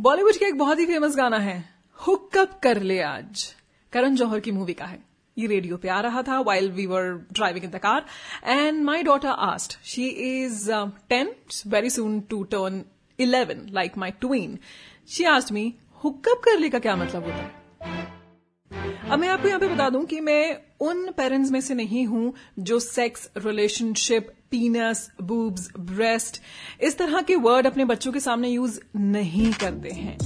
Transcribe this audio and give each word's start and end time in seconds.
बॉलीवुड 0.00 0.36
का 0.36 0.46
एक 0.46 0.58
बहुत 0.58 0.78
ही 0.78 0.84
फ़ेमस 0.86 1.16
गाना 1.16 1.38
है 1.38 1.54
हुकअप 1.98 2.58
कर 2.62 2.80
ले 2.82 3.00
आज। 3.00 3.42
करण 3.92 4.14
जौहर 4.16 4.40
की 4.40 4.52
मूवी 4.52 4.72
का 4.72 4.84
है। 4.84 4.98
ये 5.36 5.46
रेडियो 5.46 5.76
पे 5.76 5.88
आ 5.88 6.00
रहा 6.00 6.22
था 6.22 6.40
while 6.40 6.70
we 6.70 6.86
were 6.86 7.10
driving 7.32 7.64
in 7.64 7.70
the 7.70 7.76
car 7.76 8.06
and 8.46 8.82
my 8.84 9.02
daughter 9.02 9.28
asked 9.28 9.78
she 9.84 10.06
is 10.06 10.70
ten 11.08 11.34
very 11.66 11.90
soon 11.90 12.20
to 12.20 12.42
turn 12.44 12.82
eleven 13.18 13.66
like 13.72 13.98
my 13.98 14.10
tween 14.10 14.58
she 15.08 15.24
asked 15.24 15.52
me 15.52 15.74
hookup 16.04 16.40
कर 16.44 16.58
ले 16.58 16.68
का 16.68 16.78
क्या 16.78 16.96
मतलब 16.96 17.24
होता 17.24 17.36
है? 17.36 18.08
अब 19.10 19.18
मैं 19.18 19.28
आपको 19.28 19.48
यहाँ 19.48 19.60
पे 19.60 19.68
बता 19.68 19.90
दूँ 19.90 20.04
कि 20.04 20.20
मैं 20.20 20.56
उन 20.80 21.10
पेरेंट्स 21.12 21.50
में 21.50 21.60
से 21.60 21.74
नहीं 21.74 22.06
हूँ 22.06 22.32
जो 22.58 22.78
sex 22.80 23.30
relationship 23.36 24.32
penis 24.50 25.10
boobs 25.22 25.70
breast 25.78 26.40
इस 26.88 26.98
तरह 26.98 27.22
के 27.22 27.36
वर्ड 27.48 27.66
अपने 27.66 27.84
बच्चों 27.84 28.12
के 28.12 28.20
सामने 28.20 28.48
यूज़ 28.48 28.80
नहीं 28.96 29.52
करते 29.60 29.90
हैं 29.90 30.18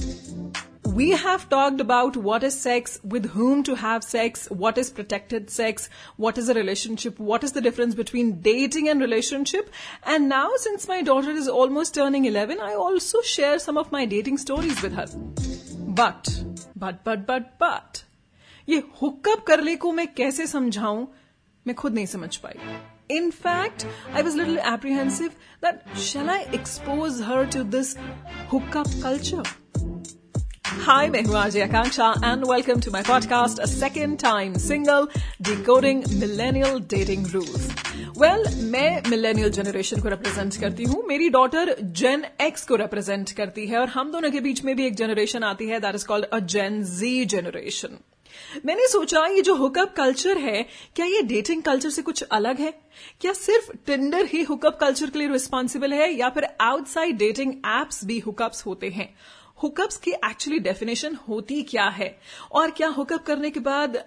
we 0.87 1.11
have 1.11 1.49
talked 1.49 1.81
about 1.81 2.15
what 2.15 2.43
is 2.43 2.57
sex, 2.57 2.99
with 3.03 3.25
whom 3.31 3.63
to 3.63 3.75
have 3.75 4.03
sex, 4.03 4.47
what 4.49 4.77
is 4.77 4.89
protected 4.89 5.49
sex, 5.49 5.89
what 6.15 6.37
is 6.37 6.47
a 6.47 6.53
relationship, 6.53 7.19
what 7.19 7.43
is 7.43 7.51
the 7.51 7.61
difference 7.61 7.95
between 7.95 8.31
dating 8.41 8.87
and 8.87 9.01
relationship. 9.01 9.69
And 10.03 10.29
now, 10.29 10.51
since 10.55 10.87
my 10.87 11.01
daughter 11.01 11.31
is 11.31 11.49
almost 11.49 11.95
turning 11.95 12.25
11, 12.25 12.61
I 12.61 12.73
also 12.75 13.21
share 13.21 13.59
some 13.59 13.77
of 13.77 13.91
my 13.91 14.05
dating 14.05 14.37
stories 14.37 14.81
with 14.81 14.93
her. 14.93 15.05
But, 16.01 16.43
but, 16.75 17.03
but, 17.03 17.25
but, 17.25 17.57
but, 17.59 18.03
ये 18.69 18.83
hookup 19.01 19.43
करने 19.47 19.75
को 19.75 19.91
मैं 19.91 20.07
कैसे 20.13 20.47
समझाऊं 20.47 21.05
मैं 21.67 21.75
खुद 21.75 21.93
नहीं 21.93 22.05
समझ 22.05 22.35
पाई 22.45 22.59
In 23.10 23.30
fact, 23.32 23.86
I 24.14 24.22
was 24.22 24.34
a 24.34 24.38
little 24.38 24.58
apprehensive 24.72 25.32
that 25.62 25.80
shall 25.98 26.30
I 26.30 26.38
expose 26.58 27.20
her 27.28 27.40
to 27.54 27.64
this 27.76 27.96
hookup 28.52 28.92
culture? 29.02 29.42
Hi, 30.82 31.08
मैं 31.10 31.22
हूं 31.22 31.34
अजय 31.34 31.62
आकांक्षा 31.62 32.12
and 32.24 32.46
welcome 32.46 32.80
to 32.84 32.92
my 32.94 33.02
podcast, 33.02 33.58
a 33.58 33.66
second 33.66 34.18
time 34.20 34.54
single, 34.66 35.08
decoding 35.48 36.02
millennial 36.20 36.78
dating 36.94 37.26
rules. 37.34 37.66
Well, 38.16 38.44
मैं 38.56 39.02
millennial 39.02 39.50
generation 39.58 40.00
को 40.02 40.08
represent 40.08 40.56
करती 40.56 40.84
हूँ 40.84 41.02
मेरी 41.06 41.28
daughter 41.28 41.74
Gen 42.02 42.24
X 42.52 42.60
को 42.60 42.76
represent 42.76 43.30
करती 43.30 43.66
है 43.66 43.78
और 43.78 43.88
हम 43.88 44.12
दोनों 44.12 44.30
के 44.30 44.40
बीच 44.40 44.62
में 44.64 44.76
भी 44.76 44.86
एक 44.86 44.94
generation 44.94 45.42
आती 45.42 45.66
है 45.66 45.80
that 45.80 45.98
is 45.98 46.06
called 46.10 46.24
a 46.38 46.40
Gen 46.54 46.80
Z 46.82 47.06
generation. 47.34 47.90
मैंने 48.65 48.87
सोचा, 48.87 49.25
ये 49.25 49.41
जो 49.41 49.55
हुकअप 49.55 49.93
कल्चर 49.95 50.37
है, 50.37 50.65
क्या 50.95 51.05
ये 51.05 51.21
डेटिंग 51.21 51.63
कल्चर 51.63 51.89
से 51.89 52.01
कुछ 52.01 52.23
अलग 52.23 52.59
है? 52.59 52.73
क्या 53.21 53.33
सिर्फ़ 53.33 53.71
टिंडर 53.85 54.25
ही 54.25 54.43
हुकअप 54.43 54.77
कल्चर 54.79 55.09
के 55.09 55.19
लिए 55.19 55.27
रिस्पॉन्सिबल 55.27 55.93
है, 55.93 56.11
या 56.13 56.29
फिर 56.29 56.47
आउटसाइड 56.61 57.17
डेटिंग 57.17 57.53
एप्स 57.53 58.05
भी 58.05 58.19
हुकअप्स 58.19 58.65
होते 58.65 58.89
हैं? 58.89 59.15
हुकअप्स 59.63 59.97
की 59.97 60.11
एक्चुअली 60.11 60.59
डेफिनेशन 60.59 61.15
होती 61.15 61.61
क्या 61.63 61.85
है? 61.85 62.19
और 62.51 62.71
क्या 62.71 62.87
हुकअप 62.87 63.23
करने 63.23 63.49
के 63.49 63.59
बाद 63.59 64.03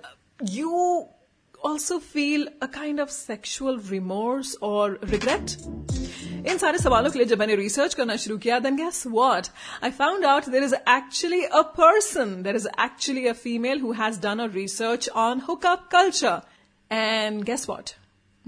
you 0.51 1.05
also 1.66 1.98
feel 2.14 2.48
a 2.62 2.66
kind 2.73 3.00
of 3.02 3.09
sexual 3.09 3.80
remorse 3.89 4.56
और 4.64 5.00
रिग्रेट 5.09 5.52
इन 6.50 6.58
सारे 6.58 6.78
सवालों 6.78 7.09
के 7.09 7.20
लिए 7.20 7.28
जब 7.28 7.39
मैंने 7.39 7.56
रिसर्च 7.56 7.94
करना 7.94 8.16
शुरू 8.23 8.38
किया 8.38 8.59
then 8.59 8.76
guess 8.78 9.03
what 9.08 9.48
I 9.84 9.92
found 10.00 10.26
out 10.26 10.50
there 10.50 10.64
is 10.64 10.73
actually 10.73 11.42
a 11.44 11.62
person 11.80 12.42
there 12.44 12.56
is 12.56 12.67
actually 12.86 13.28
a 13.28 13.34
female 13.44 13.81
who 13.81 13.92
has 14.02 14.20
done 14.23 14.39
a 14.39 14.53
research 14.56 15.09
on 15.26 15.42
hookup 15.48 15.88
culture 15.92 16.42
and 16.92 17.44
guess 17.44 17.66
what 17.70 17.92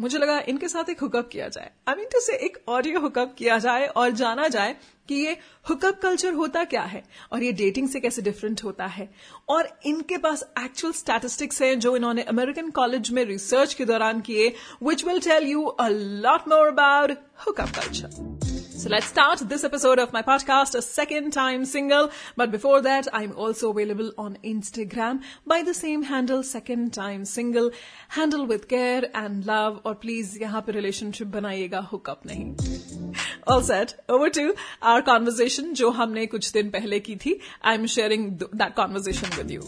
मुझे 0.00 0.18
लगा 0.18 0.38
इनके 0.48 0.68
साथ 0.68 0.88
एक 0.90 1.00
हुकअप 1.00 1.28
किया 1.32 1.48
जाए। 1.48 1.70
आई 1.88 1.94
मीन 1.94 2.06
टू 2.12 2.20
से 2.20 2.36
एक 2.44 2.56
audio 2.68 3.00
hookup 3.00 3.34
किया 3.38 3.58
जाए 3.58 3.86
और 3.86 4.10
जाना 4.12 4.46
जाए 4.48 4.74
कि 5.08 5.14
ये 5.16 5.36
हुकअप 5.68 6.00
कल्चर 6.02 6.34
होता 6.34 6.64
क्या 6.64 6.82
है 6.82 7.02
और 7.32 7.42
ये 7.42 7.52
डेटिंग 7.52 7.88
से 7.88 8.00
कैसे 8.00 8.22
डिफरेंट 8.22 8.62
होता 8.64 8.86
है। 8.86 9.08
और 9.48 9.68
इनके 9.86 10.16
पास 10.18 10.44
एक्चुअल 10.58 10.92
स्टैटिस्टिक्स 10.92 11.62
हैं 11.62 11.78
जो 11.78 11.96
इन्होंने 11.96 12.22
अमेरिकन 12.28 12.70
कॉलेज 12.70 13.10
में 13.10 13.24
रिसर्च 13.24 13.74
के 13.74 13.84
दौरान 13.84 14.20
किए 14.20 14.48
which 14.82 15.04
will 15.04 15.20
tell 15.20 15.48
you 15.48 15.64
a 15.64 15.88
lot 15.88 16.48
more 16.48 16.66
about 16.66 17.16
hookup 17.46 17.68
culture 17.76 18.59
So 18.79 18.89
let's 18.89 19.07
start 19.07 19.39
this 19.49 19.63
episode 19.63 19.99
of 19.99 20.13
my 20.13 20.21
podcast, 20.21 20.75
a 20.75 20.81
second 20.81 21.31
time 21.31 21.65
single. 21.65 22.09
But 22.35 22.51
before 22.51 22.81
that, 22.81 23.07
I'm 23.11 23.35
also 23.35 23.71
available 23.71 24.11
on 24.17 24.37
Instagram 24.43 25.23
by 25.45 25.63
the 25.63 25.73
same 25.73 26.03
handle, 26.03 26.43
second 26.43 26.93
time 26.93 27.25
single. 27.25 27.71
Handle 28.09 28.45
with 28.45 28.67
care 28.67 29.09
and 29.13 29.45
love. 29.45 29.81
Or 29.83 29.95
please, 29.95 30.37
यहाँ 30.37 30.65
पे 30.65 30.73
relationship 30.73 31.31
बनाइएगा 31.31 31.89
hookup 31.89 32.25
नहीं. 32.25 33.15
All 33.47 33.61
set. 33.61 33.95
Over 34.07 34.29
to 34.29 34.53
our 34.81 35.01
conversation 35.01 35.73
जो 35.73 35.89
हमने 35.89 36.25
कुछ 36.25 36.51
दिन 36.51 36.69
पहले 36.69 36.99
की 36.99 37.15
थी. 37.15 37.39
I'm 37.63 37.87
sharing 37.87 38.37
th- 38.37 38.51
that 38.53 38.75
conversation 38.75 39.29
with 39.37 39.51
you. 39.51 39.61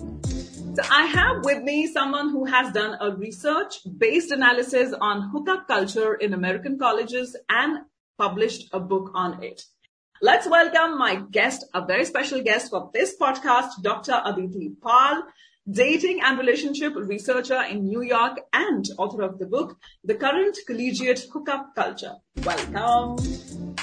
So 0.76 0.84
I 0.92 1.06
have 1.08 1.44
with 1.44 1.64
me 1.64 1.88
someone 1.88 2.30
who 2.30 2.46
has 2.46 2.72
done 2.72 2.98
a 3.02 3.12
research-based 3.16 4.32
analysis 4.32 4.94
on 5.02 5.30
hookup 5.32 5.68
culture 5.68 6.14
in 6.14 6.34
American 6.34 6.78
colleges 6.78 7.36
and 7.50 7.80
published 8.19 8.69
a 8.73 8.81
book 8.81 9.11
on 9.15 9.43
it. 9.43 9.63
Let's 10.21 10.49
welcome 10.49 10.99
my 10.99 11.17
guest, 11.31 11.65
a 11.75 11.85
very 11.85 12.05
special 12.05 12.43
guest 12.43 12.71
for 12.71 12.91
this 12.95 13.17
podcast, 13.21 13.83
Dr. 13.83 14.23
Aditi 14.25 14.71
Pal, 14.83 15.25
dating 15.71 16.21
and 16.23 16.39
relationship 16.39 16.95
researcher 16.97 17.61
in 17.63 17.87
New 17.87 18.03
York 18.03 18.39
and 18.53 18.85
author 18.99 19.23
of 19.23 19.39
the 19.39 19.47
book, 19.47 19.77
The 20.05 20.15
Current 20.15 20.57
Collegiate 20.67 21.27
Hookup 21.33 21.75
Culture. 21.75 22.15
Welcome. 22.45 23.17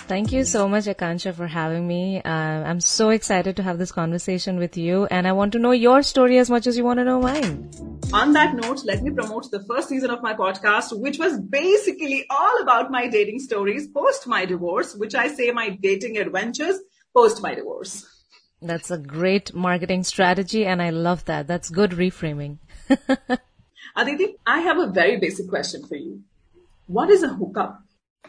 Thank 0.07 0.31
you 0.31 0.43
so 0.43 0.67
much, 0.67 0.85
Akansha, 0.85 1.33
for 1.33 1.47
having 1.47 1.87
me. 1.87 2.21
Uh, 2.23 2.29
I'm 2.29 2.79
so 2.79 3.09
excited 3.09 3.55
to 3.57 3.63
have 3.63 3.77
this 3.77 3.91
conversation 3.91 4.57
with 4.57 4.77
you, 4.77 5.05
and 5.05 5.27
I 5.27 5.33
want 5.33 5.51
to 5.53 5.59
know 5.59 5.71
your 5.71 6.03
story 6.03 6.37
as 6.37 6.49
much 6.49 6.67
as 6.67 6.77
you 6.77 6.83
want 6.83 6.99
to 6.99 7.05
know 7.05 7.19
mine. 7.19 7.98
On 8.11 8.33
that 8.33 8.55
note, 8.55 8.83
let 8.85 9.03
me 9.03 9.11
promote 9.11 9.51
the 9.51 9.63
first 9.65 9.87
season 9.87 10.09
of 10.09 10.23
my 10.23 10.33
podcast, 10.33 10.99
which 10.99 11.19
was 11.19 11.39
basically 11.39 12.25
all 12.31 12.61
about 12.63 12.89
my 12.89 13.07
dating 13.07 13.37
stories 13.39 13.87
post 13.87 14.25
my 14.25 14.45
divorce, 14.45 14.95
which 14.95 15.13
I 15.13 15.27
say 15.27 15.51
my 15.51 15.69
dating 15.69 16.17
adventures 16.17 16.79
post 17.15 17.43
my 17.43 17.53
divorce. 17.53 18.07
That's 18.63 18.89
a 18.89 18.97
great 18.97 19.53
marketing 19.53 20.03
strategy, 20.03 20.65
and 20.65 20.81
I 20.81 20.89
love 20.89 21.25
that. 21.25 21.45
That's 21.45 21.69
good 21.69 21.91
reframing. 21.91 22.57
Aditi, 23.95 24.37
I 24.45 24.61
have 24.61 24.79
a 24.79 24.87
very 24.87 25.17
basic 25.17 25.47
question 25.47 25.85
for 25.85 25.95
you. 25.95 26.23
What 26.87 27.11
is 27.11 27.21
a 27.21 27.27
hookup? 27.27 27.83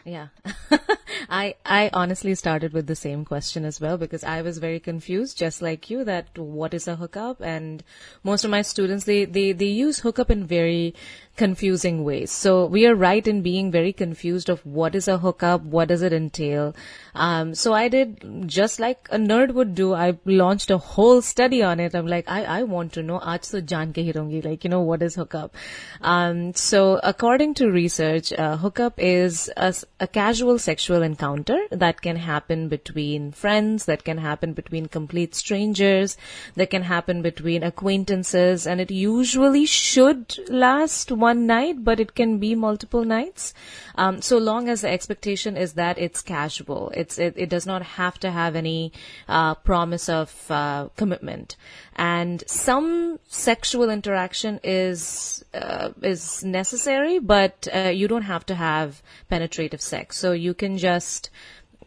Yeah. 0.05 0.27
I 1.29 1.55
I 1.65 1.89
honestly 1.93 2.35
started 2.35 2.73
with 2.73 2.87
the 2.87 2.95
same 2.95 3.25
question 3.25 3.65
as 3.65 3.79
well 3.79 3.97
because 3.97 4.23
I 4.23 4.41
was 4.41 4.57
very 4.57 4.79
confused 4.79 5.37
just 5.37 5.61
like 5.61 5.89
you 5.89 6.03
that 6.03 6.37
what 6.37 6.73
is 6.73 6.87
a 6.87 6.95
hookup 6.95 7.41
and 7.41 7.83
most 8.23 8.43
of 8.43 8.51
my 8.51 8.61
students 8.61 9.05
they 9.05 9.25
they 9.25 9.51
they 9.51 9.65
use 9.65 9.99
hookup 9.99 10.31
in 10.31 10.45
very 10.45 10.95
confusing 11.37 12.03
ways. 12.03 12.31
So 12.31 12.65
we 12.65 12.85
are 12.85 12.95
right 12.95 13.25
in 13.25 13.41
being 13.41 13.71
very 13.71 13.93
confused 13.93 14.49
of 14.49 14.65
what 14.65 14.95
is 14.95 15.07
a 15.07 15.17
hookup, 15.17 15.61
what 15.61 15.87
does 15.87 16.01
it 16.01 16.13
entail. 16.13 16.75
Um, 17.15 17.55
so 17.55 17.73
I 17.73 17.87
did 17.87 18.47
just 18.47 18.79
like 18.79 19.07
a 19.11 19.17
nerd 19.17 19.53
would 19.53 19.73
do. 19.73 19.93
I 19.93 20.17
launched 20.25 20.71
a 20.71 20.77
whole 20.77 21.21
study 21.21 21.63
on 21.63 21.79
it. 21.79 21.95
I'm 21.95 22.07
like, 22.07 22.29
I, 22.29 22.43
I 22.43 22.63
want 22.63 22.93
to 22.93 23.03
know. 23.03 23.19
Aaj 23.19 23.49
to 23.51 23.61
jaan 23.61 23.91
ke 23.91 24.05
hi. 24.05 24.49
Like, 24.49 24.63
you 24.63 24.69
know, 24.69 24.81
what 24.81 25.01
is 25.01 25.15
hookup? 25.15 25.55
Um, 26.01 26.53
so 26.53 26.99
according 27.03 27.55
to 27.55 27.71
research, 27.71 28.33
uh, 28.33 28.57
hookup 28.57 28.93
is 28.97 29.49
a, 29.57 29.73
a 29.99 30.07
casual 30.07 30.59
sexual 30.59 31.01
encounter 31.11 31.59
that 31.83 32.01
can 32.05 32.17
happen 32.31 32.67
between 32.75 33.31
friends, 33.43 33.85
that 33.85 34.03
can 34.09 34.17
happen 34.17 34.53
between 34.61 34.85
complete 34.97 35.35
strangers, 35.43 36.17
that 36.55 36.69
can 36.75 36.83
happen 36.83 37.21
between 37.29 37.63
acquaintances, 37.71 38.67
and 38.69 38.81
it 38.85 38.91
usually 38.91 39.65
should 39.65 40.37
last 40.49 41.11
one 41.29 41.41
night, 41.57 41.83
but 41.89 41.99
it 42.05 42.11
can 42.19 42.39
be 42.45 42.51
multiple 42.67 43.05
nights. 43.17 43.53
Um, 43.95 44.21
so 44.29 44.37
long 44.37 44.69
as 44.69 44.81
the 44.81 44.91
expectation 44.97 45.57
is 45.57 45.73
that 45.73 45.97
it's 46.05 46.21
casual. 46.21 46.91
It's, 47.01 47.19
it, 47.27 47.33
it 47.37 47.49
does 47.55 47.67
not 47.71 47.83
have 47.99 48.19
to 48.25 48.29
have 48.31 48.55
any, 48.55 48.81
uh, 49.27 49.55
promise 49.71 50.07
of, 50.09 50.29
uh, 50.49 50.87
commitment. 51.01 51.57
And 51.95 52.43
some 52.47 53.19
sexual 53.27 53.89
interaction 53.97 54.59
is, 54.63 55.43
uh, 55.53 55.89
is 56.01 56.43
necessary, 56.59 57.19
but, 57.19 57.67
uh, 57.79 57.91
you 57.99 58.07
don't 58.07 58.29
have 58.33 58.45
to 58.51 58.55
have 58.55 59.03
penetrative 59.29 59.81
sex. 59.93 60.17
So 60.23 60.31
you 60.47 60.53
can 60.53 60.77
just, 60.77 60.90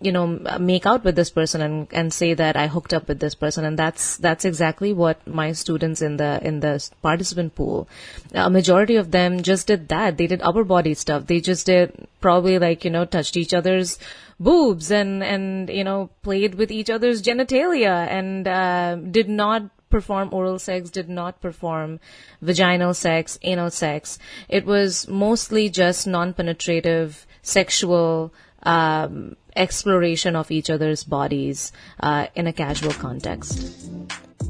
you 0.00 0.12
know, 0.12 0.26
make 0.58 0.86
out 0.86 1.04
with 1.04 1.16
this 1.16 1.30
person 1.30 1.62
and, 1.62 1.88
and 1.92 2.12
say 2.12 2.34
that 2.34 2.56
I 2.56 2.66
hooked 2.66 2.92
up 2.92 3.08
with 3.08 3.20
this 3.20 3.34
person. 3.34 3.64
And 3.64 3.78
that's, 3.78 4.16
that's 4.18 4.44
exactly 4.44 4.92
what 4.92 5.26
my 5.26 5.52
students 5.52 6.02
in 6.02 6.16
the, 6.16 6.40
in 6.42 6.60
the 6.60 6.90
participant 7.00 7.54
pool, 7.54 7.88
a 8.34 8.50
majority 8.50 8.96
of 8.96 9.10
them 9.12 9.42
just 9.42 9.66
did 9.68 9.88
that. 9.88 10.18
They 10.18 10.26
did 10.26 10.42
upper 10.42 10.64
body 10.64 10.94
stuff. 10.94 11.26
They 11.26 11.40
just 11.40 11.66
did 11.66 12.08
probably 12.20 12.58
like, 12.58 12.84
you 12.84 12.90
know, 12.90 13.04
touched 13.04 13.36
each 13.36 13.54
other's 13.54 13.98
boobs 14.38 14.90
and, 14.90 15.22
and, 15.22 15.70
you 15.70 15.84
know, 15.84 16.10
played 16.22 16.56
with 16.56 16.70
each 16.70 16.90
other's 16.90 17.22
genitalia 17.22 18.06
and, 18.08 18.48
uh, 18.48 18.96
did 18.96 19.28
not 19.28 19.70
perform 19.90 20.28
oral 20.32 20.58
sex, 20.58 20.90
did 20.90 21.08
not 21.08 21.40
perform 21.40 22.00
vaginal 22.42 22.92
sex, 22.94 23.38
anal 23.42 23.70
sex. 23.70 24.18
It 24.48 24.66
was 24.66 25.06
mostly 25.06 25.68
just 25.68 26.06
non-penetrative 26.06 27.26
sexual, 27.42 28.34
um, 28.64 29.36
exploration 29.56 30.36
of 30.36 30.50
each 30.50 30.70
other's 30.70 31.04
bodies 31.04 31.72
uh, 32.00 32.26
in 32.34 32.46
a 32.46 32.52
casual 32.52 32.92
context. 32.92 33.88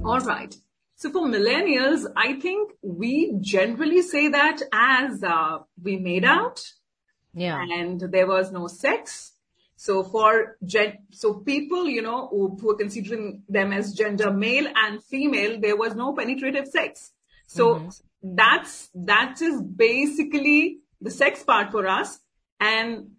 All 0.05 0.21
right. 0.21 0.55
So 0.97 1.11
for 1.11 1.27
millennials, 1.27 2.07
I 2.17 2.35
think 2.41 2.73
we 2.83 3.35
generally 3.41 4.01
say 4.01 4.29
that 4.29 4.63
as 4.73 5.23
uh, 5.23 5.59
we 5.83 5.97
made 5.97 6.25
out, 6.25 6.63
yeah, 7.35 7.61
and 7.63 8.01
there 8.01 8.27
was 8.27 8.53
no 8.53 8.69
sex. 8.69 9.33
So 9.77 10.03
for 10.03 10.57
gen- 10.65 10.99
so 11.11 11.35
people, 11.35 11.87
you 11.87 12.01
know, 12.01 12.29
who, 12.29 12.57
who 12.59 12.71
are 12.71 12.77
considering 12.77 13.43
them 13.49 13.73
as 13.73 13.93
gender 13.93 14.31
male 14.31 14.67
and 14.75 15.03
female, 15.03 15.61
there 15.61 15.77
was 15.77 15.95
no 15.95 16.15
penetrative 16.15 16.69
sex. 16.69 17.11
So 17.49 17.75
mm-hmm. 17.75 18.37
that's 18.37 18.89
that 18.95 19.43
is 19.43 19.61
basically 19.61 20.79
the 21.01 21.11
sex 21.11 21.43
part 21.43 21.71
for 21.71 21.87
us, 21.87 22.19
and 22.61 23.11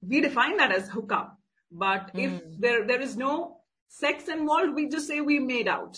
we 0.00 0.20
define 0.20 0.56
that 0.56 0.72
as 0.72 0.88
hookup. 0.88 1.38
But 1.70 2.14
mm. 2.14 2.24
if 2.24 2.60
there 2.60 2.86
there 2.86 3.00
is 3.00 3.16
no 3.16 3.58
sex 3.88 4.28
involved, 4.28 4.74
we 4.74 4.88
just 4.88 5.06
say 5.06 5.20
we 5.20 5.38
made 5.38 5.68
out. 5.68 5.96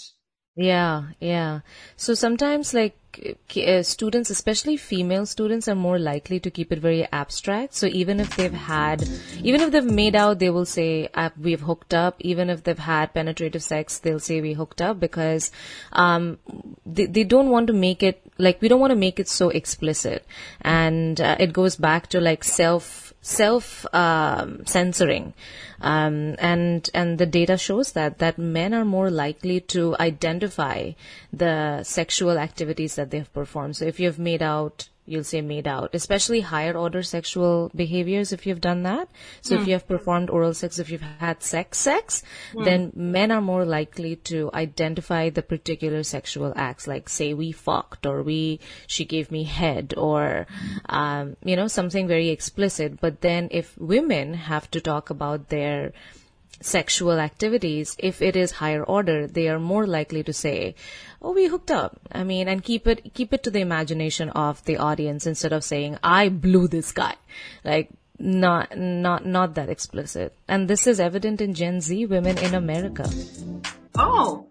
Yeah, 0.59 1.11
yeah. 1.21 1.61
So 1.97 2.15
sometimes 2.15 2.75
like 2.75 2.97
uh, 3.57 3.83
students, 3.85 4.29
especially 4.29 4.77
female 4.77 5.25
students, 5.25 5.69
are 5.69 5.77
more 5.77 6.01
likely 6.01 6.41
to 6.41 6.51
keep 6.51 6.73
it 6.73 6.81
very 6.81 7.07
abstract. 7.13 7.75
So 7.75 7.87
even 7.87 8.19
if 8.19 8.37
they've 8.37 8.53
had, 8.53 9.09
even 9.43 9.61
if 9.61 9.71
they've 9.71 9.85
made 9.85 10.17
out, 10.17 10.41
they 10.41 10.51
will 10.51 10.65
say 10.65 11.09
we've 11.41 11.61
hooked 11.61 11.95
up. 11.95 12.17
Even 12.19 12.51
if 12.51 12.65
they've 12.65 12.77
had 12.77 13.15
penetrative 13.15 13.63
sex, 13.63 14.01
they'll 14.01 14.19
say 14.19 14.41
we 14.41 14.55
hooked 14.55 14.83
up 14.83 14.99
because 14.99 15.53
um, 15.93 16.39
they, 16.85 17.07
they 17.07 17.23
don't 17.23 17.51
want 17.51 17.69
to 17.69 17.73
make 17.73 18.03
it 18.03 18.21
like 18.39 18.61
we 18.61 18.67
don't 18.67 18.81
want 18.81 18.91
to 18.91 18.97
make 18.97 19.21
it 19.21 19.29
so 19.29 19.51
explicit, 19.51 20.27
and 20.61 21.21
uh, 21.21 21.37
it 21.39 21.53
goes 21.53 21.77
back 21.77 22.09
to 22.09 22.21
like 22.21 22.43
self 22.43 23.08
self 23.29 23.85
um, 23.95 24.65
censoring, 24.65 25.35
um, 25.81 26.35
and 26.39 26.89
and 26.95 27.19
the 27.19 27.27
data 27.27 27.59
shows 27.59 27.93
that 27.93 28.19
that 28.19 28.39
men 28.39 28.73
are 28.73 28.85
more 28.85 29.11
likely 29.11 29.61
to 29.61 29.95
identify 30.01 30.93
the 31.33 31.83
sexual 31.83 32.39
activities 32.39 32.95
that 32.97 33.11
they've 33.11 33.33
performed. 33.33 33.77
So 33.77 33.85
if 33.85 34.01
you've 34.01 34.19
made 34.19 34.43
out 34.43 34.89
you'll 35.09 35.25
say 35.25 35.41
made 35.41 35.67
out, 35.67 35.91
especially 35.95 36.41
higher 36.41 36.77
order 36.77 37.03
sexual 37.03 37.71
behaviors 37.75 38.33
if 38.33 38.47
you've 38.47 38.61
done 38.61 38.83
that. 38.83 39.09
So 39.41 39.55
if 39.55 39.63
hmm. 39.63 39.69
you 39.69 39.73
have 39.75 39.89
performed 39.89 40.31
oral 40.31 40.55
sex, 40.55 40.79
if 40.79 40.91
you've 40.91 41.01
had 41.01 41.43
sex 41.43 41.79
sex, 41.79 42.23
mm. 42.53 42.65
then 42.65 42.93
men 42.95 43.31
are 43.31 43.41
more 43.41 43.65
likely 43.65 44.17
to 44.31 44.51
identify 44.53 45.31
the 45.31 45.43
particular 45.43 46.03
sexual 46.03 46.53
acts, 46.57 46.87
like 46.87 47.09
say 47.09 47.35
we 47.35 47.53
fucked 47.53 48.07
or 48.07 48.23
we, 48.23 48.61
she 48.87 49.05
gave 49.05 49.31
me 49.31 49.45
head 49.45 49.95
or, 49.97 50.47
um, 50.89 51.37
you 51.45 51.57
know, 51.57 51.69
something 51.69 52.07
very 52.07 52.29
explicit. 52.29 53.01
But 53.01 53.21
then 53.21 53.49
if 53.51 53.77
women 53.79 54.35
have 54.35 54.71
to 54.73 54.81
talk 54.81 55.11
about 55.11 55.49
their 55.49 55.93
sexual 56.61 57.19
activities, 57.21 57.97
if 57.99 58.21
it 58.21 58.37
is 58.37 58.53
higher 58.53 58.83
order, 58.83 59.27
they 59.27 59.49
are 59.49 59.59
more 59.59 59.87
likely 59.87 60.23
to 60.25 60.33
say, 60.33 60.75
"Oh, 61.23 61.33
we 61.33 61.47
hooked 61.47 61.71
up." 61.71 62.01
I 62.13 62.25
mean, 62.25 62.49
and 62.49 62.63
keep 62.63 62.87
it 62.87 63.15
keep 63.15 63.33
it 63.33 63.43
to 63.45 63.51
the 63.51 63.61
imagination 63.61 64.31
of 64.31 64.65
the 64.65 64.77
audience 64.79 65.27
instead 65.27 65.53
of 65.53 65.65
saying, 65.65 65.99
"I 66.03 66.29
blew 66.29 66.69
this 66.69 66.93
guy." 66.93 67.15
Like 67.65 67.91
not 68.19 68.77
not 68.77 69.25
not 69.25 69.55
that 69.55 69.69
explicit. 69.69 70.35
And 70.49 70.69
this 70.69 70.87
is 70.87 71.01
evident 71.01 71.41
in 71.41 71.55
Gen 71.55 71.81
Z 71.81 72.07
women 72.07 72.39
in 72.39 72.55
America. 72.55 73.09
Oh. 73.95 74.51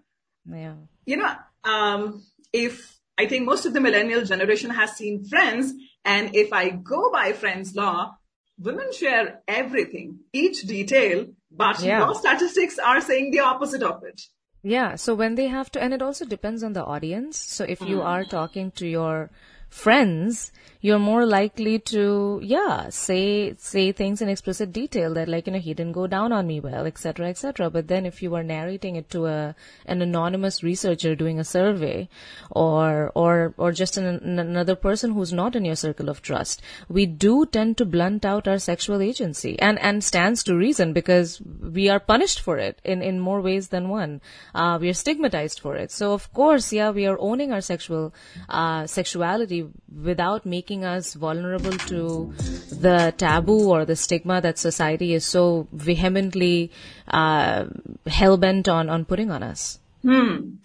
Yeah. 0.50 0.74
You 1.04 1.16
know, 1.18 1.34
um, 1.64 2.22
if 2.52 2.98
I 3.18 3.26
think 3.26 3.44
most 3.44 3.66
of 3.66 3.72
the 3.72 3.80
millennial 3.80 4.24
generation 4.24 4.70
has 4.70 4.96
seen 4.96 5.24
Friends, 5.24 5.72
and 6.04 6.34
if 6.34 6.52
I 6.52 6.70
go 6.70 7.10
by 7.12 7.32
Friends 7.32 7.74
law, 7.74 8.16
women 8.58 8.92
share 8.92 9.42
everything, 9.46 10.20
each 10.32 10.62
detail 10.62 11.26
but 11.50 11.80
yeah. 11.80 11.98
your 11.98 12.14
statistics 12.14 12.78
are 12.78 13.00
saying 13.00 13.30
the 13.30 13.40
opposite 13.40 13.82
of 13.82 14.02
it. 14.04 14.20
Yeah. 14.62 14.96
So 14.96 15.14
when 15.14 15.34
they 15.34 15.46
have 15.48 15.70
to, 15.72 15.82
and 15.82 15.94
it 15.94 16.02
also 16.02 16.24
depends 16.24 16.62
on 16.62 16.72
the 16.72 16.84
audience. 16.84 17.38
So 17.38 17.64
if 17.64 17.80
you 17.80 17.98
mm. 17.98 18.04
are 18.04 18.24
talking 18.24 18.70
to 18.72 18.86
your 18.86 19.30
friends, 19.68 20.52
you're 20.80 20.98
more 20.98 21.26
likely 21.26 21.80
to, 21.80 22.40
yeah, 22.42 22.88
say, 22.88 23.54
say 23.58 23.90
things 23.90 24.22
in 24.22 24.28
explicit 24.28 24.72
detail 24.72 25.12
that 25.14 25.28
like, 25.28 25.46
you 25.46 25.52
know, 25.52 25.58
he 25.58 25.74
didn't 25.74 25.92
go 25.92 26.06
down 26.06 26.30
on 26.30 26.46
me 26.46 26.60
well, 26.60 26.86
etc., 26.86 27.28
etc. 27.28 27.68
But 27.68 27.88
then 27.88 28.06
if 28.06 28.22
you 28.22 28.34
are 28.36 28.44
narrating 28.44 28.94
it 28.94 29.10
to 29.10 29.26
a, 29.26 29.56
an 29.86 30.02
anonymous 30.02 30.62
researcher 30.62 31.16
doing 31.16 31.40
a 31.40 31.44
survey 31.44 32.08
or, 32.50 33.10
or, 33.16 33.54
or 33.56 33.72
just 33.72 33.96
an, 33.96 34.38
another 34.38 34.76
person 34.76 35.12
who's 35.12 35.32
not 35.32 35.56
in 35.56 35.64
your 35.64 35.74
circle 35.74 36.08
of 36.08 36.22
trust, 36.22 36.62
we 36.88 37.06
do 37.06 37.44
tend 37.44 37.76
to 37.78 37.84
blunt 37.84 38.24
out 38.24 38.46
our 38.46 38.58
sexual 38.58 39.02
agency 39.02 39.58
and, 39.58 39.80
and 39.80 40.04
stands 40.04 40.44
to 40.44 40.54
reason 40.54 40.92
because 40.92 41.40
we 41.60 41.88
are 41.88 41.98
punished 41.98 42.40
for 42.40 42.56
it 42.56 42.80
in, 42.84 43.02
in 43.02 43.18
more 43.18 43.40
ways 43.40 43.68
than 43.68 43.88
one. 43.88 44.20
Uh, 44.54 44.78
we 44.80 44.88
are 44.88 44.94
stigmatized 44.94 45.58
for 45.58 45.74
it. 45.74 45.90
So 45.90 46.12
of 46.12 46.32
course, 46.32 46.72
yeah, 46.72 46.90
we 46.90 47.06
are 47.06 47.18
owning 47.18 47.52
our 47.52 47.60
sexual, 47.60 48.14
uh, 48.48 48.86
sexuality 48.86 49.57
without 50.04 50.44
making 50.44 50.84
us 50.84 51.14
vulnerable 51.14 51.72
to 51.72 52.32
the 52.70 53.14
taboo 53.16 53.70
or 53.70 53.84
the 53.84 53.96
stigma 53.96 54.40
that 54.40 54.58
society 54.58 55.14
is 55.14 55.24
so 55.24 55.66
vehemently 55.72 56.70
uh, 57.08 57.66
hell 58.06 58.36
bent 58.36 58.68
on 58.68 58.88
on 58.88 59.04
putting 59.04 59.30
on 59.30 59.42
us. 59.42 59.78
Hmm. 60.02 60.56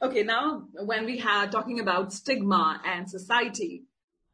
Okay, 0.00 0.24
now 0.24 0.64
when 0.84 1.04
we 1.04 1.20
are 1.20 1.48
talking 1.48 1.78
about 1.78 2.12
stigma 2.12 2.80
and 2.84 3.08
society, 3.08 3.84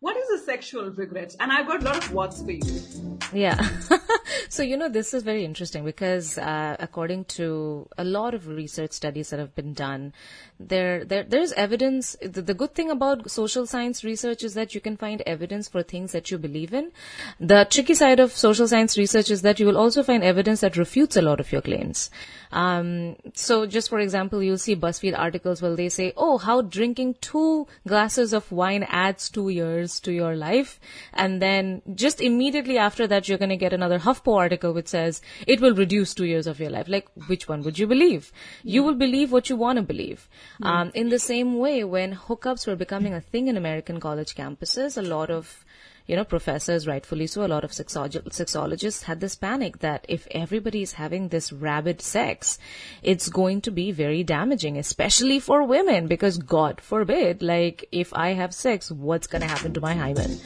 what 0.00 0.16
is 0.16 0.40
a 0.40 0.44
sexual 0.44 0.90
regret? 0.90 1.34
And 1.40 1.52
I've 1.52 1.66
got 1.66 1.82
a 1.82 1.84
lot 1.84 1.96
of 1.96 2.12
words 2.12 2.42
for 2.42 2.52
you. 2.52 3.17
Yeah. 3.32 3.68
so, 4.48 4.62
you 4.62 4.76
know, 4.76 4.88
this 4.88 5.12
is 5.12 5.22
very 5.22 5.44
interesting 5.44 5.84
because, 5.84 6.38
uh, 6.38 6.76
according 6.78 7.24
to 7.26 7.88
a 7.98 8.04
lot 8.04 8.34
of 8.34 8.46
research 8.46 8.92
studies 8.92 9.30
that 9.30 9.38
have 9.38 9.54
been 9.54 9.74
done, 9.74 10.12
there, 10.60 11.04
there, 11.04 11.24
there's 11.24 11.52
evidence. 11.52 12.16
The, 12.20 12.42
the, 12.42 12.54
good 12.54 12.74
thing 12.74 12.90
about 12.90 13.30
social 13.30 13.66
science 13.66 14.02
research 14.02 14.42
is 14.42 14.54
that 14.54 14.74
you 14.74 14.80
can 14.80 14.96
find 14.96 15.22
evidence 15.26 15.68
for 15.68 15.82
things 15.82 16.12
that 16.12 16.30
you 16.30 16.38
believe 16.38 16.74
in. 16.74 16.90
The 17.38 17.66
tricky 17.70 17.94
side 17.94 18.18
of 18.18 18.32
social 18.32 18.66
science 18.66 18.98
research 18.98 19.30
is 19.30 19.42
that 19.42 19.60
you 19.60 19.66
will 19.66 19.76
also 19.76 20.02
find 20.02 20.24
evidence 20.24 20.60
that 20.60 20.76
refutes 20.76 21.16
a 21.16 21.22
lot 21.22 21.38
of 21.38 21.52
your 21.52 21.62
claims. 21.62 22.10
Um, 22.50 23.16
so 23.34 23.66
just 23.66 23.88
for 23.88 24.00
example, 24.00 24.42
you'll 24.42 24.58
see 24.58 24.74
BuzzFeed 24.74 25.16
articles 25.16 25.62
where 25.62 25.76
they 25.76 25.88
say, 25.88 26.12
oh, 26.16 26.38
how 26.38 26.62
drinking 26.62 27.16
two 27.20 27.66
glasses 27.86 28.32
of 28.32 28.50
wine 28.50 28.84
adds 28.88 29.30
two 29.30 29.50
years 29.50 30.00
to 30.00 30.12
your 30.12 30.34
life. 30.34 30.80
And 31.12 31.40
then 31.40 31.82
just 31.94 32.20
immediately 32.20 32.78
after 32.78 33.06
that, 33.06 33.17
you're 33.26 33.38
going 33.38 33.48
to 33.48 33.56
get 33.56 33.72
another 33.72 33.98
HuffPo 33.98 34.36
article 34.36 34.74
which 34.74 34.88
says 34.88 35.22
it 35.46 35.62
will 35.62 35.74
reduce 35.74 36.12
two 36.12 36.26
years 36.26 36.46
of 36.46 36.60
your 36.60 36.68
life. 36.68 36.88
Like, 36.88 37.08
which 37.26 37.48
one 37.48 37.62
would 37.62 37.78
you 37.78 37.86
believe? 37.86 38.30
You 38.62 38.82
will 38.82 38.94
believe 38.94 39.32
what 39.32 39.48
you 39.48 39.56
want 39.56 39.78
to 39.78 39.82
believe. 39.82 40.28
Um, 40.62 40.92
in 40.94 41.08
the 41.08 41.18
same 41.18 41.58
way, 41.58 41.82
when 41.84 42.14
hookups 42.14 42.66
were 42.66 42.76
becoming 42.76 43.14
a 43.14 43.22
thing 43.22 43.48
in 43.48 43.56
American 43.56 43.98
college 43.98 44.34
campuses, 44.34 44.98
a 44.98 45.02
lot 45.02 45.30
of 45.30 45.64
you 46.08 46.16
know, 46.16 46.24
professors, 46.24 46.86
rightfully 46.86 47.26
so, 47.26 47.44
a 47.44 47.46
lot 47.46 47.64
of 47.64 47.70
sexologists 47.70 49.02
had 49.02 49.20
this 49.20 49.34
panic 49.36 49.80
that 49.80 50.06
if 50.08 50.26
everybody 50.30 50.80
is 50.80 50.94
having 50.94 51.28
this 51.28 51.52
rabid 51.52 52.00
sex, 52.00 52.58
it's 53.02 53.28
going 53.28 53.60
to 53.60 53.70
be 53.70 53.92
very 53.92 54.24
damaging, 54.24 54.78
especially 54.78 55.38
for 55.38 55.62
women, 55.62 56.06
because 56.06 56.38
God 56.38 56.80
forbid, 56.80 57.42
like, 57.42 57.86
if 57.92 58.14
I 58.14 58.30
have 58.30 58.54
sex, 58.54 58.90
what's 58.90 59.26
going 59.26 59.42
to 59.42 59.48
happen 59.48 59.74
to 59.74 59.82
my 59.82 59.92
hymen? 59.92 60.40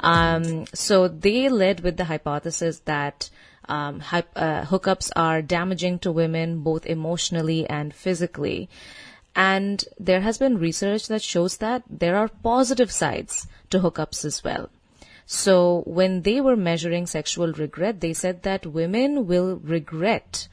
Um, 0.00 0.66
so 0.74 1.08
they 1.08 1.48
led 1.48 1.80
with 1.80 1.96
the 1.96 2.04
hypothesis 2.04 2.80
that 2.80 3.30
um, 3.70 4.02
uh, 4.12 4.66
hookups 4.66 5.10
are 5.16 5.40
damaging 5.40 5.98
to 6.00 6.12
women 6.12 6.60
both 6.60 6.84
emotionally 6.84 7.66
and 7.66 7.94
physically. 7.94 8.68
And 9.34 9.82
there 9.98 10.20
has 10.20 10.36
been 10.36 10.58
research 10.58 11.08
that 11.08 11.22
shows 11.22 11.56
that 11.56 11.84
there 11.88 12.16
are 12.16 12.28
positive 12.28 12.92
sides 12.92 13.46
to 13.70 13.80
hookups 13.80 14.24
as 14.26 14.44
well. 14.44 14.68
So 15.26 15.82
when 15.86 16.22
they 16.22 16.40
were 16.40 16.56
measuring 16.56 17.06
sexual 17.06 17.52
regret, 17.52 18.00
they 18.00 18.12
said 18.14 18.44
that 18.44 18.64
women 18.64 19.26
will 19.26 19.56
regret 19.56 20.48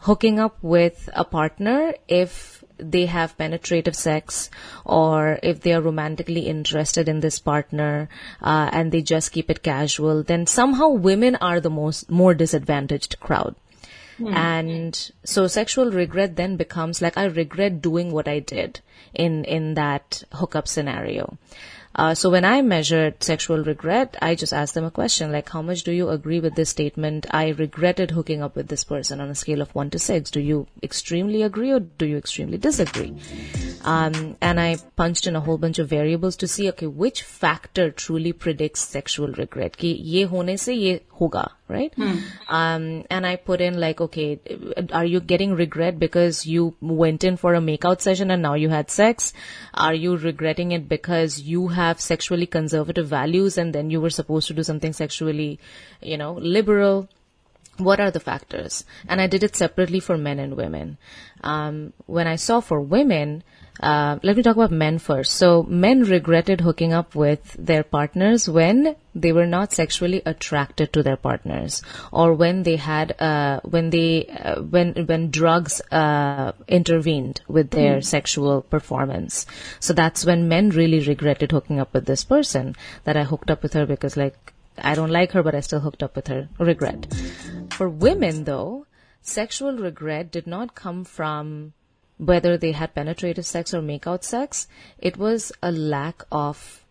hooking 0.00 0.38
up 0.38 0.58
with 0.62 1.08
a 1.14 1.24
partner 1.24 1.94
if 2.08 2.64
they 2.78 3.06
have 3.06 3.38
penetrative 3.38 3.96
sex 3.96 4.50
or 4.84 5.38
if 5.42 5.60
they 5.60 5.72
are 5.72 5.80
romantically 5.80 6.40
interested 6.40 7.08
in 7.08 7.20
this 7.20 7.38
partner 7.38 8.08
uh, 8.42 8.68
and 8.72 8.92
they 8.92 9.00
just 9.00 9.32
keep 9.32 9.50
it 9.50 9.62
casual, 9.62 10.22
then 10.22 10.46
somehow 10.46 10.88
women 10.88 11.36
are 11.36 11.60
the 11.60 11.70
most 11.70 12.10
more 12.10 12.34
disadvantaged 12.34 13.18
crowd. 13.20 13.54
Mm. 14.18 14.34
And 14.34 15.10
so 15.24 15.46
sexual 15.46 15.90
regret 15.90 16.36
then 16.36 16.56
becomes 16.56 17.02
like 17.02 17.16
I 17.16 17.24
regret 17.24 17.82
doing 17.82 18.12
what 18.12 18.28
I 18.28 18.40
did 18.40 18.80
in 19.14 19.44
in 19.44 19.74
that 19.74 20.22
hookup 20.32 20.68
scenario. 20.68 21.36
Uh, 21.96 22.14
so 22.14 22.28
when 22.28 22.44
I 22.44 22.60
measured 22.60 23.22
sexual 23.24 23.64
regret, 23.64 24.16
I 24.20 24.34
just 24.34 24.52
asked 24.52 24.74
them 24.74 24.84
a 24.84 24.90
question 24.90 25.32
like, 25.32 25.48
how 25.48 25.62
much 25.62 25.82
do 25.82 25.92
you 25.92 26.10
agree 26.10 26.40
with 26.40 26.54
this 26.54 26.68
statement? 26.68 27.26
I 27.30 27.48
regretted 27.48 28.10
hooking 28.10 28.42
up 28.42 28.54
with 28.54 28.68
this 28.68 28.84
person 28.84 29.18
on 29.20 29.30
a 29.30 29.34
scale 29.34 29.62
of 29.62 29.74
one 29.74 29.88
to 29.90 29.98
six. 29.98 30.30
Do 30.30 30.40
you 30.40 30.66
extremely 30.82 31.42
agree 31.42 31.72
or 31.72 31.80
do 31.80 32.04
you 32.04 32.18
extremely 32.18 32.58
disagree? 32.58 33.14
Um, 33.82 34.36
and 34.42 34.60
I 34.60 34.76
punched 34.96 35.26
in 35.26 35.36
a 35.36 35.40
whole 35.40 35.56
bunch 35.56 35.78
of 35.78 35.88
variables 35.88 36.36
to 36.36 36.46
see, 36.46 36.68
okay, 36.68 36.86
which 36.86 37.22
factor 37.22 37.90
truly 37.90 38.34
predicts 38.34 38.82
sexual 38.82 39.28
regret? 39.28 39.78
Ki 39.78 39.92
ye 39.92 40.24
hone 40.24 40.58
se 40.58 40.74
ye 40.74 41.00
hoga, 41.18 41.52
right? 41.66 41.94
Um, 42.48 43.04
and 43.08 43.26
I 43.26 43.36
put 43.36 43.62
in 43.62 43.80
like, 43.80 44.02
okay, 44.02 44.38
are 44.92 45.04
you 45.06 45.20
getting 45.20 45.54
regret 45.54 45.98
because 45.98 46.44
you 46.44 46.76
went 46.82 47.24
in 47.24 47.38
for 47.38 47.54
a 47.54 47.60
makeout 47.60 48.02
session 48.02 48.30
and 48.30 48.42
now 48.42 48.54
you 48.54 48.68
had 48.68 48.90
sex? 48.90 49.32
Are 49.72 49.94
you 49.94 50.18
regretting 50.18 50.72
it 50.72 50.90
because 50.90 51.40
you 51.40 51.68
have 51.68 51.85
sexually 51.94 52.46
conservative 52.46 53.06
values 53.08 53.58
and 53.58 53.74
then 53.74 53.90
you 53.90 54.00
were 54.00 54.10
supposed 54.10 54.48
to 54.48 54.54
do 54.54 54.62
something 54.62 54.92
sexually, 54.92 55.58
you 56.02 56.16
know, 56.16 56.32
liberal? 56.34 57.08
What 57.78 58.00
are 58.00 58.10
the 58.10 58.20
factors? 58.20 58.84
And 59.08 59.20
I 59.20 59.26
did 59.26 59.42
it 59.42 59.56
separately 59.56 60.00
for 60.00 60.16
men 60.16 60.38
and 60.38 60.56
women. 60.56 60.98
Um, 61.42 61.92
when 62.06 62.26
I 62.26 62.36
saw 62.36 62.60
for 62.60 62.80
women, 62.80 63.42
uh, 63.80 64.18
let 64.22 64.36
me 64.36 64.42
talk 64.42 64.56
about 64.56 64.70
men 64.70 64.98
first. 64.98 65.32
So 65.32 65.62
men 65.62 66.02
regretted 66.02 66.62
hooking 66.62 66.92
up 66.92 67.14
with 67.14 67.54
their 67.58 67.82
partners 67.82 68.48
when 68.48 68.96
they 69.14 69.32
were 69.32 69.46
not 69.46 69.72
sexually 69.72 70.22
attracted 70.24 70.92
to 70.94 71.02
their 71.02 71.16
partners, 71.16 71.82
or 72.10 72.32
when 72.34 72.62
they 72.62 72.76
had, 72.76 73.20
uh, 73.20 73.60
when 73.64 73.90
they, 73.90 74.26
uh, 74.26 74.62
when 74.62 74.94
when 75.06 75.30
drugs 75.30 75.80
uh, 75.92 76.52
intervened 76.66 77.42
with 77.48 77.70
their 77.70 78.00
sexual 78.00 78.62
performance. 78.62 79.46
So 79.80 79.92
that's 79.92 80.24
when 80.24 80.48
men 80.48 80.70
really 80.70 81.00
regretted 81.00 81.52
hooking 81.52 81.78
up 81.78 81.92
with 81.92 82.06
this 82.06 82.24
person. 82.24 82.76
That 83.04 83.16
I 83.16 83.24
hooked 83.24 83.50
up 83.50 83.62
with 83.62 83.74
her 83.74 83.86
because 83.86 84.16
like 84.16 84.54
I 84.78 84.94
don't 84.94 85.10
like 85.10 85.32
her, 85.32 85.42
but 85.42 85.54
I 85.54 85.60
still 85.60 85.80
hooked 85.80 86.02
up 86.02 86.16
with 86.16 86.28
her. 86.28 86.48
Regret. 86.58 87.06
For 87.70 87.88
women, 87.88 88.44
though, 88.44 88.86
sexual 89.22 89.76
regret 89.76 90.30
did 90.30 90.46
not 90.46 90.74
come 90.74 91.04
from 91.04 91.72
whether 92.18 92.56
they 92.56 92.72
had 92.72 92.94
penetrative 92.94 93.44
sex 93.44 93.74
or 93.74 93.80
makeout 93.80 94.24
sex. 94.24 94.68
It 94.98 95.16
was 95.16 95.52
a 95.62 95.70
lack 95.70 96.22
of 96.32 96.84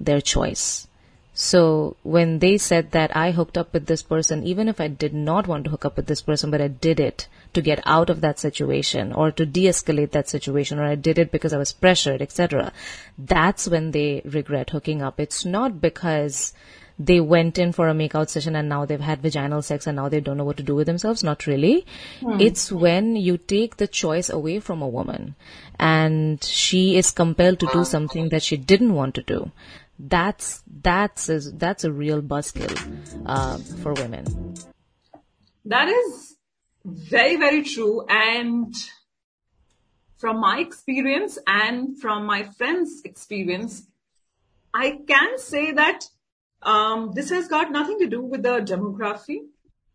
their 0.00 0.20
choice. 0.20 0.88
So 1.34 1.96
when 2.02 2.38
they 2.38 2.56
said 2.56 2.92
that 2.92 3.14
I 3.14 3.30
hooked 3.30 3.58
up 3.58 3.74
with 3.74 3.86
this 3.86 4.02
person, 4.02 4.46
even 4.46 4.68
if 4.68 4.80
I 4.80 4.88
did 4.88 5.12
not 5.12 5.46
want 5.46 5.64
to 5.64 5.70
hook 5.70 5.84
up 5.84 5.96
with 5.96 6.06
this 6.06 6.22
person, 6.22 6.50
but 6.50 6.62
I 6.62 6.68
did 6.68 6.98
it 6.98 7.28
to 7.52 7.60
get 7.60 7.82
out 7.84 8.08
of 8.08 8.22
that 8.22 8.38
situation 8.38 9.12
or 9.12 9.30
to 9.32 9.44
de-escalate 9.44 10.12
that 10.12 10.30
situation, 10.30 10.78
or 10.78 10.84
I 10.84 10.94
did 10.94 11.18
it 11.18 11.30
because 11.30 11.52
I 11.52 11.58
was 11.58 11.72
pressured, 11.72 12.22
etc. 12.22 12.72
That's 13.18 13.68
when 13.68 13.90
they 13.90 14.22
regret 14.24 14.70
hooking 14.70 15.02
up. 15.02 15.20
It's 15.20 15.44
not 15.44 15.78
because 15.80 16.54
they 16.98 17.20
went 17.20 17.58
in 17.58 17.72
for 17.72 17.88
a 17.88 17.94
makeout 17.94 18.30
session 18.30 18.56
and 18.56 18.68
now 18.68 18.86
they've 18.86 19.00
had 19.00 19.20
vaginal 19.20 19.62
sex 19.62 19.86
and 19.86 19.96
now 19.96 20.08
they 20.08 20.20
don't 20.20 20.38
know 20.38 20.44
what 20.44 20.56
to 20.56 20.62
do 20.62 20.74
with 20.74 20.86
themselves. 20.86 21.22
Not 21.22 21.46
really. 21.46 21.84
It's 22.40 22.72
when 22.72 23.16
you 23.16 23.36
take 23.36 23.76
the 23.76 23.86
choice 23.86 24.30
away 24.30 24.60
from 24.60 24.80
a 24.80 24.88
woman 24.88 25.34
and 25.78 26.42
she 26.42 26.96
is 26.96 27.10
compelled 27.10 27.60
to 27.60 27.68
do 27.72 27.84
something 27.84 28.30
that 28.30 28.42
she 28.42 28.56
didn't 28.56 28.94
want 28.94 29.14
to 29.16 29.22
do. 29.22 29.50
That's, 29.98 30.62
that's, 30.82 31.28
a, 31.28 31.40
that's 31.40 31.84
a 31.84 31.92
real 31.92 32.22
buzzkill, 32.22 32.74
uh, 33.26 33.58
for 33.82 33.94
women. 33.94 34.54
That 35.64 35.88
is 35.88 36.36
very, 36.84 37.36
very 37.36 37.62
true. 37.62 38.06
And 38.08 38.74
from 40.18 40.40
my 40.40 40.58
experience 40.60 41.38
and 41.46 41.98
from 42.00 42.24
my 42.26 42.44
friends' 42.44 43.02
experience, 43.04 43.86
I 44.72 44.98
can 45.06 45.38
say 45.38 45.72
that 45.72 46.04
um, 46.62 47.12
this 47.14 47.30
has 47.30 47.48
got 47.48 47.70
nothing 47.70 47.98
to 47.98 48.06
do 48.06 48.22
with 48.22 48.42
the 48.42 48.60
demography. 48.60 49.38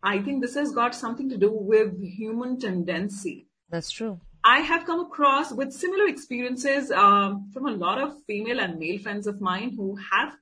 I 0.02 0.20
think 0.20 0.42
this 0.42 0.54
has 0.54 0.72
got 0.72 0.94
something 0.94 1.28
to 1.28 1.36
do 1.36 1.50
with 1.52 2.02
human 2.02 2.58
tendency. 2.58 3.46
That's 3.70 3.90
true. 3.90 4.20
I 4.44 4.58
have 4.60 4.84
come 4.84 5.00
across 5.00 5.52
with 5.52 5.72
similar 5.72 6.06
experiences 6.06 6.90
um, 6.90 7.50
from 7.52 7.66
a 7.66 7.70
lot 7.70 8.00
of 8.00 8.14
female 8.26 8.58
and 8.58 8.78
male 8.78 8.98
friends 8.98 9.28
of 9.28 9.40
mine 9.40 9.74
who 9.76 9.96
have 10.10 10.32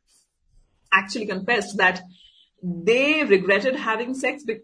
actually 0.92 1.26
confessed 1.26 1.76
that 1.76 2.00
they 2.62 3.24
regretted 3.24 3.76
having 3.76 4.14
sex 4.14 4.44
be- 4.44 4.60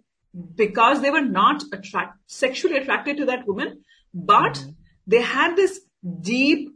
because 0.55 1.03
they 1.03 1.11
were 1.11 1.21
not 1.21 1.63
attract- 1.73 2.19
sexually 2.27 2.77
attracted 2.77 3.19
to 3.19 3.27
that 3.27 3.47
woman, 3.47 3.85
but 4.15 4.65
they 5.07 5.21
had 5.21 5.55
this 5.57 5.81
deep 6.21 6.71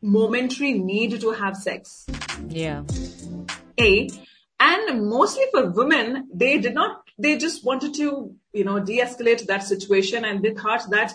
momentary 0.00 0.72
need 0.72 1.20
to 1.20 1.30
have 1.32 1.56
sex. 1.56 2.06
Yeah. 2.48 2.84
And 4.60 5.08
mostly 5.08 5.44
for 5.52 5.70
women, 5.70 6.28
they 6.34 6.58
did 6.58 6.74
not, 6.74 7.02
they 7.18 7.38
just 7.38 7.64
wanted 7.64 7.94
to, 7.94 8.34
you 8.52 8.64
know, 8.64 8.78
de-escalate 8.78 9.46
that 9.46 9.62
situation 9.62 10.24
and 10.24 10.42
they 10.42 10.54
thought 10.54 10.90
that 10.90 11.14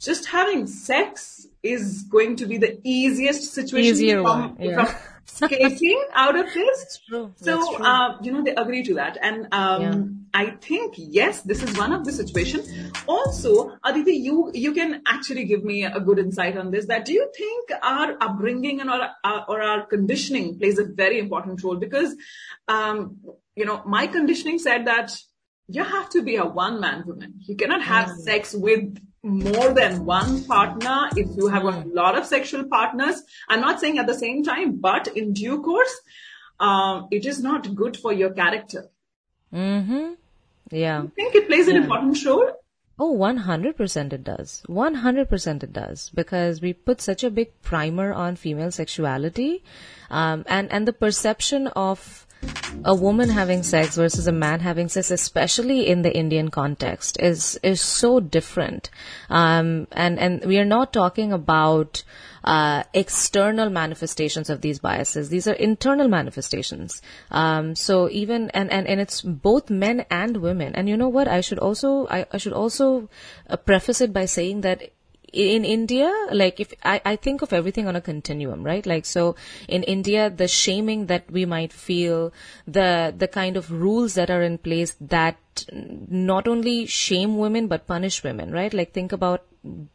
just 0.00 0.26
having 0.26 0.66
sex 0.66 1.46
is 1.62 2.02
going 2.10 2.36
to 2.36 2.46
be 2.46 2.58
the 2.58 2.80
easiest 2.82 3.54
situation 3.54 3.92
Easier 3.92 4.22
from, 4.22 4.24
one, 4.24 4.56
yeah. 4.58 4.84
from 4.84 4.94
escaping 5.26 6.04
out 6.12 6.38
of 6.38 6.46
this. 6.52 7.00
true. 7.08 7.32
So, 7.36 7.82
uh, 7.82 8.18
you 8.22 8.32
know, 8.32 8.42
they 8.42 8.54
agree 8.54 8.82
to 8.84 8.94
that. 8.94 9.18
And, 9.20 9.48
um, 9.52 10.26
I 10.34 10.50
think, 10.50 10.94
yes, 10.96 11.42
this 11.42 11.62
is 11.62 11.78
one 11.78 11.92
of 11.92 12.04
the 12.04 12.10
situation. 12.10 12.92
Also, 13.06 13.76
Aditi, 13.84 14.14
you, 14.14 14.50
you 14.52 14.72
can 14.72 15.02
actually 15.06 15.44
give 15.44 15.62
me 15.62 15.84
a 15.84 16.00
good 16.00 16.18
insight 16.18 16.56
on 16.56 16.72
this, 16.72 16.86
that 16.86 17.04
do 17.04 17.12
you 17.12 17.30
think 17.36 17.70
our 17.82 18.16
upbringing 18.20 18.80
and 18.80 18.90
our, 18.90 19.10
our 19.22 19.44
or 19.48 19.62
our 19.62 19.86
conditioning 19.86 20.58
plays 20.58 20.78
a 20.78 20.84
very 20.84 21.20
important 21.20 21.62
role? 21.62 21.76
Because, 21.76 22.16
um, 22.66 23.18
you 23.54 23.64
know, 23.64 23.82
my 23.86 24.08
conditioning 24.08 24.58
said 24.58 24.86
that 24.86 25.16
you 25.68 25.84
have 25.84 26.10
to 26.10 26.22
be 26.22 26.36
a 26.36 26.44
one 26.44 26.80
man 26.80 27.04
woman. 27.06 27.34
You 27.46 27.56
cannot 27.56 27.82
have 27.82 28.10
sex 28.10 28.54
with 28.54 28.98
more 29.24 29.72
than 29.72 30.04
one 30.04 30.44
partner 30.44 31.08
if 31.16 31.34
you 31.36 31.48
have 31.48 31.64
a 31.64 31.84
lot 31.86 32.16
of 32.16 32.26
sexual 32.26 32.64
partners. 32.64 33.22
I'm 33.48 33.60
not 33.60 33.80
saying 33.80 33.98
at 33.98 34.06
the 34.06 34.14
same 34.14 34.44
time, 34.44 34.76
but 34.76 35.08
in 35.08 35.32
due 35.32 35.62
course, 35.62 36.00
um, 36.60 37.08
it 37.10 37.24
is 37.24 37.42
not 37.42 37.74
good 37.74 37.96
for 37.96 38.12
your 38.12 38.30
character. 38.30 38.90
Mm-hmm. 39.52 40.12
Yeah. 40.70 41.02
I 41.02 41.06
think 41.08 41.34
it 41.34 41.46
plays 41.46 41.68
an 41.68 41.76
important 41.76 42.22
role. 42.24 42.50
Oh, 42.98 43.16
100% 43.16 44.12
it 44.12 44.22
does. 44.22 44.62
100% 44.68 45.62
it 45.62 45.72
does. 45.72 46.10
Because 46.14 46.60
we 46.60 46.72
put 46.72 47.00
such 47.00 47.24
a 47.24 47.30
big 47.30 47.60
primer 47.62 48.12
on 48.12 48.36
female 48.36 48.70
sexuality. 48.70 49.64
Um, 50.10 50.44
and, 50.46 50.70
and 50.70 50.86
the 50.86 50.92
perception 50.92 51.66
of 51.68 52.26
a 52.84 52.94
woman 52.94 53.28
having 53.28 53.62
sex 53.62 53.96
versus 53.96 54.26
a 54.26 54.32
man 54.32 54.60
having 54.60 54.88
sex, 54.88 55.10
especially 55.10 55.86
in 55.86 56.02
the 56.02 56.14
Indian 56.14 56.50
context, 56.50 57.18
is, 57.20 57.58
is 57.62 57.80
so 57.80 58.20
different. 58.20 58.90
Um, 59.30 59.86
and, 59.92 60.18
and 60.18 60.44
we 60.44 60.58
are 60.58 60.64
not 60.64 60.92
talking 60.92 61.32
about, 61.32 62.02
uh, 62.44 62.82
external 62.92 63.70
manifestations 63.70 64.50
of 64.50 64.60
these 64.60 64.78
biases. 64.78 65.30
These 65.30 65.48
are 65.48 65.54
internal 65.54 66.08
manifestations. 66.08 67.00
Um, 67.30 67.74
so 67.74 68.10
even 68.10 68.50
and, 68.50 68.70
and 68.70 68.86
and 68.86 69.00
it's 69.00 69.22
both 69.22 69.70
men 69.70 70.04
and 70.10 70.36
women. 70.36 70.74
And 70.74 70.88
you 70.88 70.96
know 70.96 71.08
what? 71.08 71.26
I 71.26 71.40
should 71.40 71.58
also 71.58 72.06
I, 72.08 72.26
I 72.30 72.36
should 72.36 72.52
also 72.52 73.08
uh, 73.48 73.56
preface 73.56 74.02
it 74.02 74.12
by 74.12 74.26
saying 74.26 74.60
that 74.60 74.90
in 75.34 75.64
India, 75.64 76.12
like 76.30 76.60
if 76.60 76.72
I, 76.84 77.00
I 77.04 77.16
think 77.16 77.42
of 77.42 77.52
everything 77.52 77.88
on 77.88 77.96
a 77.96 78.00
continuum, 78.00 78.62
right? 78.62 78.86
Like 78.86 79.04
so 79.04 79.34
in 79.68 79.82
India, 79.82 80.30
the 80.30 80.48
shaming 80.48 81.06
that 81.06 81.30
we 81.30 81.44
might 81.44 81.72
feel, 81.72 82.32
the 82.66 83.14
the 83.16 83.28
kind 83.28 83.56
of 83.56 83.70
rules 83.70 84.14
that 84.14 84.30
are 84.30 84.42
in 84.42 84.58
place 84.58 84.96
that 85.00 85.36
not 85.72 86.46
only 86.48 86.86
shame 86.86 87.36
women 87.38 87.66
but 87.66 87.86
punish 87.86 88.22
women, 88.22 88.52
right? 88.52 88.72
Like 88.72 88.92
think 88.92 89.12
about 89.12 89.44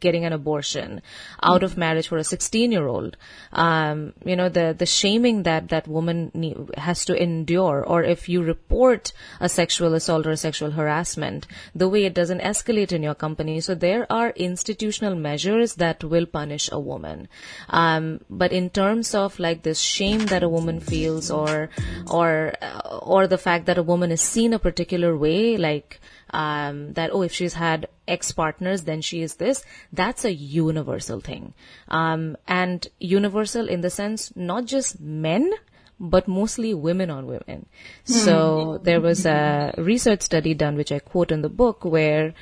getting 0.00 0.24
an 0.24 0.32
abortion 0.32 1.02
out 1.42 1.62
of 1.62 1.76
marriage 1.76 2.08
for 2.08 2.18
a 2.18 2.24
16 2.24 2.72
year 2.72 2.86
old 2.86 3.16
um, 3.52 4.12
you 4.24 4.36
know 4.36 4.48
the 4.48 4.74
the 4.76 4.86
shaming 4.86 5.42
that 5.44 5.68
that 5.68 5.86
woman 5.86 6.68
has 6.76 7.04
to 7.04 7.14
endure 7.14 7.84
or 7.84 8.02
if 8.02 8.28
you 8.28 8.42
report 8.42 9.12
a 9.40 9.48
sexual 9.48 9.94
assault 9.94 10.26
or 10.26 10.36
sexual 10.36 10.70
harassment 10.72 11.46
the 11.74 11.88
way 11.88 12.04
it 12.04 12.14
doesn't 12.14 12.40
escalate 12.40 12.92
in 12.92 13.02
your 13.02 13.14
company. 13.14 13.60
So 13.60 13.74
there 13.74 14.10
are 14.10 14.30
institutional 14.30 15.14
measures 15.14 15.74
that 15.76 16.02
will 16.04 16.26
punish 16.26 16.68
a 16.72 16.80
woman. 16.80 17.28
Um, 17.68 18.20
but 18.28 18.52
in 18.52 18.70
terms 18.70 19.14
of 19.14 19.38
like 19.38 19.62
this 19.62 19.80
shame 19.80 20.26
that 20.26 20.42
a 20.42 20.48
woman 20.48 20.80
feels 20.80 21.30
or 21.30 21.70
or 22.10 22.52
or 23.02 23.26
the 23.26 23.38
fact 23.38 23.66
that 23.66 23.78
a 23.78 23.82
woman 23.82 24.10
is 24.10 24.20
seen 24.20 24.52
a 24.52 24.58
particular 24.58 25.16
way 25.16 25.56
like 25.56 26.00
um, 26.32 26.92
that 26.94 27.10
oh 27.12 27.22
if 27.22 27.32
she's 27.32 27.54
had 27.54 27.88
ex 28.06 28.32
partners 28.32 28.82
then 28.82 29.00
she 29.00 29.22
is 29.22 29.36
this. 29.36 29.64
That's 29.92 30.24
a 30.24 30.32
universal 30.32 31.20
thing. 31.20 31.54
Um, 31.88 32.36
and 32.46 32.86
universal 32.98 33.68
in 33.68 33.80
the 33.80 33.90
sense 33.90 34.32
not 34.36 34.64
just 34.66 35.00
men 35.00 35.52
but 36.02 36.26
mostly 36.26 36.72
women 36.72 37.10
on 37.10 37.26
women. 37.26 37.66
So 38.04 38.80
there 38.82 39.02
was 39.02 39.26
a 39.26 39.74
research 39.76 40.22
study 40.22 40.54
done 40.54 40.76
which 40.76 40.90
i 40.90 40.98
quote 40.98 41.30
in 41.30 41.42
the 41.42 41.50
book 41.50 41.84
where 41.84 42.32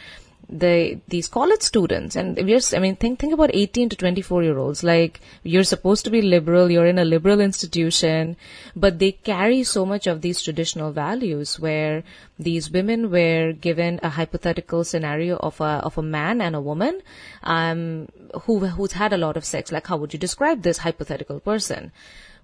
the 0.48 0.98
these 1.08 1.28
college 1.28 1.60
students, 1.60 2.16
and 2.16 2.36
we're 2.36 2.60
I 2.74 2.78
mean 2.78 2.96
think 2.96 3.18
think 3.18 3.34
about 3.34 3.50
18 3.52 3.90
to 3.90 3.96
24 3.96 4.42
year 4.42 4.58
olds. 4.58 4.82
Like 4.82 5.20
you're 5.42 5.64
supposed 5.64 6.04
to 6.04 6.10
be 6.10 6.22
liberal, 6.22 6.70
you're 6.70 6.86
in 6.86 6.98
a 6.98 7.04
liberal 7.04 7.40
institution, 7.40 8.36
but 8.74 8.98
they 8.98 9.12
carry 9.12 9.62
so 9.64 9.84
much 9.84 10.06
of 10.06 10.22
these 10.22 10.42
traditional 10.42 10.90
values 10.90 11.60
where 11.60 12.02
these 12.38 12.70
women 12.70 13.10
were 13.10 13.52
given 13.52 14.00
a 14.02 14.08
hypothetical 14.08 14.84
scenario 14.84 15.36
of 15.36 15.60
a 15.60 15.82
of 15.84 15.98
a 15.98 16.02
man 16.02 16.40
and 16.40 16.56
a 16.56 16.60
woman 16.60 17.02
um, 17.42 18.08
who 18.42 18.60
who's 18.60 18.92
had 18.92 19.12
a 19.12 19.18
lot 19.18 19.36
of 19.36 19.44
sex. 19.44 19.70
Like 19.70 19.86
how 19.86 19.98
would 19.98 20.14
you 20.14 20.18
describe 20.18 20.62
this 20.62 20.78
hypothetical 20.78 21.40
person? 21.40 21.92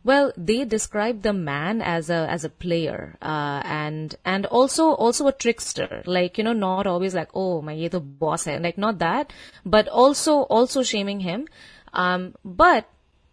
Well, 0.05 0.33
they 0.37 0.67
describe 0.67 1.23
the 1.23 1.33
man 1.33 1.81
as 1.81 2.11
a 2.11 2.27
as 2.29 2.45
a 2.45 2.51
player, 2.51 3.17
uh, 3.23 3.63
and 3.65 4.15
and 4.23 4.45
also 4.47 4.91
also 4.93 5.27
a 5.27 5.33
trickster. 5.33 6.03
Like 6.05 6.37
you 6.37 6.45
know, 6.45 6.53
not 6.53 6.87
always 6.87 7.15
like 7.15 7.31
oh 7.35 7.63
my 7.63 7.73
ye 7.73 7.89
to 7.89 8.01
boss 8.01 8.45
hai, 8.45 8.59
like 8.59 8.77
not 8.77 8.99
that, 8.99 9.33
but 9.65 9.89
also 9.89 10.43
also 10.43 10.83
shaming 10.83 11.21
him. 11.21 11.49
Um, 11.95 12.35
but 12.45 12.87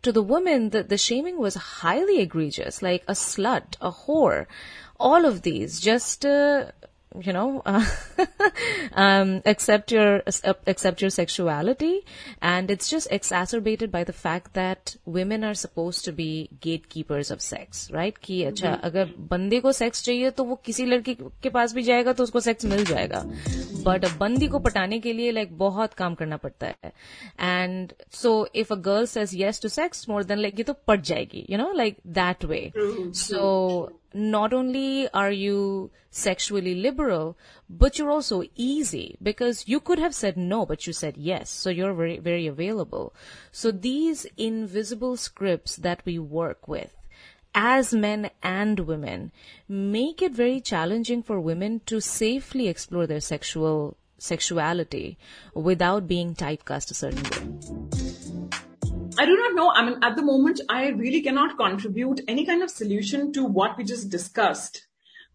to 0.03 0.11
the 0.11 0.23
woman, 0.23 0.69
the, 0.69 0.83
the 0.83 0.97
shaming 0.97 1.37
was 1.37 1.55
highly 1.55 2.19
egregious, 2.21 2.81
like 2.81 3.03
a 3.07 3.13
slut, 3.13 3.75
a 3.81 3.91
whore, 3.91 4.47
all 4.99 5.25
of 5.25 5.41
these. 5.41 5.79
Just 5.79 6.25
uh, 6.25 6.71
you 7.20 7.32
know, 7.32 7.62
uh, 7.64 7.84
um, 8.92 9.42
accept 9.46 9.92
your 9.92 10.22
uh, 10.26 10.54
accept 10.66 11.00
your 11.00 11.10
sexuality, 11.10 12.04
and 12.42 12.70
it's 12.70 12.90
just 12.90 13.08
exacerbated 13.10 13.90
by 13.90 14.04
the 14.04 14.12
fact 14.12 14.54
that 14.54 14.96
women 15.04 15.44
are 15.44 15.54
supposed 15.54 16.04
to 16.04 16.12
be 16.12 16.50
gatekeepers 16.60 17.30
of 17.30 17.40
sex, 17.40 17.90
right? 17.90 18.18
कि 18.22 18.42
अच्छा 18.44 18.72
अगर 18.84 19.14
बंदे 19.30 19.60
को 19.60 19.72
sex 19.72 20.04
चाहिए 20.04 20.30
तो 20.30 20.44
वो 20.44 20.54
किसी 20.64 20.84
लड़की 20.84 21.14
के 21.42 21.48
पास 21.48 21.74
भी 21.74 21.82
जाएगा 21.82 22.12
तो 22.12 22.22
उसको 22.22 22.40
सेक्स 22.40 22.64
मिल 22.64 22.84
जाएगा 22.84 23.24
बट 23.86 24.06
बंदी 24.20 24.48
को 24.48 24.58
पटाने 24.58 24.98
के 25.00 25.12
लिए 25.12 25.30
लाइक 25.32 25.56
बहुत 25.58 25.94
काम 25.94 26.14
करना 26.14 26.36
पड़ता 26.44 26.66
है 26.66 26.92
and 27.40 27.92
so 28.22 28.34
if 28.62 28.72
a 28.72 28.76
girl 28.88 29.06
says 29.06 29.34
yes 29.34 29.62
to 29.62 29.68
sex 29.68 30.08
more 30.08 30.24
than 30.24 30.38
like 30.38 30.58
ये 30.58 30.64
तो 30.64 30.72
पट 30.88 31.00
जाएगी 31.12 31.46
you 31.50 31.58
know 31.58 31.72
like 31.72 31.98
that 32.18 32.44
way 32.44 32.70
so 32.76 33.44
not 34.16 34.52
only 34.54 35.08
are 35.12 35.30
you 35.30 35.90
sexually 36.10 36.74
liberal, 36.74 37.36
but 37.68 37.98
you're 37.98 38.10
also 38.10 38.42
easy 38.56 39.16
because 39.22 39.68
you 39.68 39.78
could 39.78 39.98
have 39.98 40.14
said 40.14 40.36
no, 40.36 40.64
but 40.64 40.86
you 40.86 40.92
said 40.92 41.16
yes. 41.16 41.50
So 41.50 41.70
you're 41.70 41.92
very, 41.92 42.18
very 42.18 42.46
available. 42.46 43.14
So 43.52 43.70
these 43.70 44.26
invisible 44.36 45.16
scripts 45.16 45.76
that 45.76 46.00
we 46.04 46.18
work 46.18 46.66
with 46.66 46.94
as 47.53 47.93
men 47.93 48.29
and 48.41 48.81
women 48.81 49.31
make 49.67 50.21
it 50.21 50.31
very 50.31 50.59
challenging 50.61 51.21
for 51.21 51.39
women 51.39 51.81
to 51.85 51.99
safely 51.99 52.67
explore 52.67 53.07
their 53.07 53.21
sexual 53.21 53.97
sexuality 54.17 55.17
without 55.55 56.07
being 56.07 56.35
typecast 56.35 56.91
a 56.91 56.93
certain 56.93 57.23
way. 57.23 58.51
I 59.17 59.25
do 59.25 59.35
not 59.35 59.55
know. 59.55 59.71
I 59.71 59.83
mean, 59.83 59.97
at 60.03 60.15
the 60.15 60.21
moment, 60.21 60.61
I 60.69 60.89
really 60.89 61.21
cannot 61.21 61.57
contribute 61.57 62.21
any 62.27 62.45
kind 62.45 62.63
of 62.63 62.69
solution 62.69 63.33
to 63.33 63.43
what 63.43 63.77
we 63.77 63.83
just 63.83 64.09
discussed. 64.09 64.87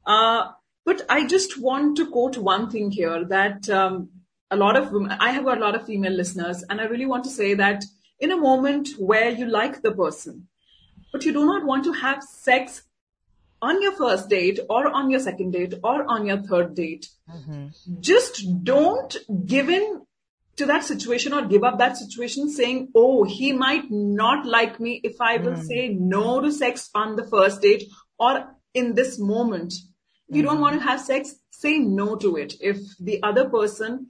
Uh, 0.06 0.52
but 0.84 1.02
I 1.08 1.26
just 1.26 1.60
want 1.60 1.96
to 1.96 2.10
quote 2.10 2.38
one 2.38 2.70
thing 2.70 2.90
here 2.90 3.24
that 3.24 3.68
um, 3.68 4.08
a 4.50 4.56
lot 4.56 4.76
of 4.76 4.92
women, 4.92 5.10
I 5.18 5.30
have 5.32 5.44
got 5.44 5.58
a 5.58 5.60
lot 5.60 5.74
of 5.74 5.84
female 5.84 6.12
listeners, 6.12 6.64
and 6.70 6.80
I 6.80 6.84
really 6.84 7.06
want 7.06 7.24
to 7.24 7.30
say 7.30 7.54
that 7.54 7.84
in 8.20 8.30
a 8.30 8.36
moment 8.36 8.90
where 8.98 9.30
you 9.30 9.46
like 9.46 9.82
the 9.82 9.92
person, 9.92 10.48
but 11.12 11.24
you 11.24 11.32
do 11.32 11.44
not 11.44 11.64
want 11.64 11.84
to 11.84 11.92
have 11.92 12.22
sex 12.22 12.82
on 13.62 13.82
your 13.82 13.92
first 13.92 14.28
date 14.28 14.60
or 14.68 14.88
on 14.88 15.10
your 15.10 15.20
second 15.20 15.52
date 15.52 15.74
or 15.82 16.04
on 16.10 16.26
your 16.26 16.38
third 16.42 16.74
date, 16.74 17.08
mm-hmm. 17.28 17.68
just 18.00 18.64
don't 18.64 19.16
give 19.46 19.70
in 19.70 20.02
to 20.56 20.66
that 20.66 20.84
situation 20.84 21.32
or 21.32 21.46
give 21.46 21.64
up 21.64 21.78
that 21.78 21.96
situation 21.96 22.50
saying, 22.50 22.88
oh, 22.94 23.24
he 23.24 23.52
might 23.52 23.90
not 23.90 24.46
like 24.46 24.80
me 24.80 25.00
if 25.04 25.20
I 25.20 25.36
will 25.36 25.52
mm. 25.52 25.64
say 25.64 25.88
no 25.88 26.40
to 26.40 26.50
sex 26.50 26.88
on 26.94 27.16
the 27.16 27.26
first 27.26 27.60
date 27.60 27.84
or 28.18 28.56
in 28.72 28.94
this 28.94 29.18
moment. 29.18 29.74
If 30.28 30.36
you 30.36 30.42
don't 30.42 30.60
want 30.60 30.80
to 30.80 30.86
have 30.86 31.00
sex, 31.00 31.34
say 31.50 31.78
no 31.78 32.16
to 32.16 32.36
it. 32.36 32.54
If 32.60 32.78
the 32.98 33.22
other 33.22 33.48
person 33.48 34.08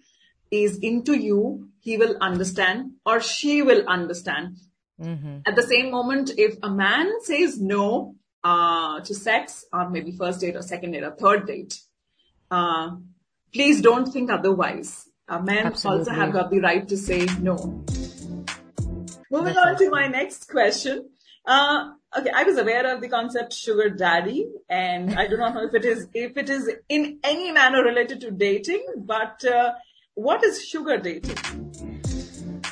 is 0.51 0.79
into 0.79 1.15
you, 1.19 1.69
he 1.81 1.97
will 1.97 2.17
understand 2.21 2.93
or 3.05 3.21
she 3.21 3.63
will 3.63 3.87
understand. 3.89 4.57
Mm-hmm. 5.01 5.39
At 5.47 5.57
the 5.57 5.63
same 5.63 5.91
moment, 5.91 6.33
if 6.37 6.57
a 6.63 6.71
man 6.71 7.11
says 7.23 7.61
no 7.61 8.15
uh, 8.43 9.01
to 9.01 9.15
sex 9.15 9.65
on 9.73 9.93
maybe 9.93 10.13
first 10.13 10.41
date 10.41 10.57
or 10.57 10.63
second 10.63 10.93
date 10.93 11.03
or 11.03 11.11
third 11.13 11.47
date, 11.47 11.79
uh, 12.51 12.97
please 13.53 13.81
don't 13.81 14.07
think 14.07 14.31
otherwise 14.31 15.09
uh, 15.29 15.41
men 15.41 15.67
Absolutely. 15.67 15.99
also 16.01 16.13
have 16.13 16.33
got 16.33 16.51
the 16.51 16.61
right 16.61 16.87
to 16.89 16.97
say 16.97 17.27
no. 17.41 17.57
Moving 19.31 19.55
That's 19.55 19.59
on 19.59 19.75
awesome. 19.75 19.87
to 19.87 19.91
my 19.91 20.07
next 20.07 20.49
question. 20.49 21.11
Uh, 21.45 21.91
okay, 22.17 22.31
I 22.35 22.45
was 22.45 22.59
aware 22.59 22.93
of 22.95 23.01
the 23.01 23.09
concept 23.09 23.53
sugar 23.53 23.91
daddy, 23.91 24.47
and 24.69 25.19
I 25.19 25.27
do 25.27 25.37
not 25.37 25.55
know 25.55 25.65
if 25.65 25.75
it 25.75 25.85
is 25.85 26.09
if 26.15 26.37
it 26.37 26.49
is 26.49 26.71
in 26.89 27.19
any 27.23 27.53
manner 27.53 27.83
related 27.83 28.21
to 28.23 28.31
dating. 28.31 28.85
But 28.97 29.45
uh, 29.45 29.73
what 30.15 30.43
is 30.45 30.65
sugar 30.65 30.97
dating? 30.97 31.96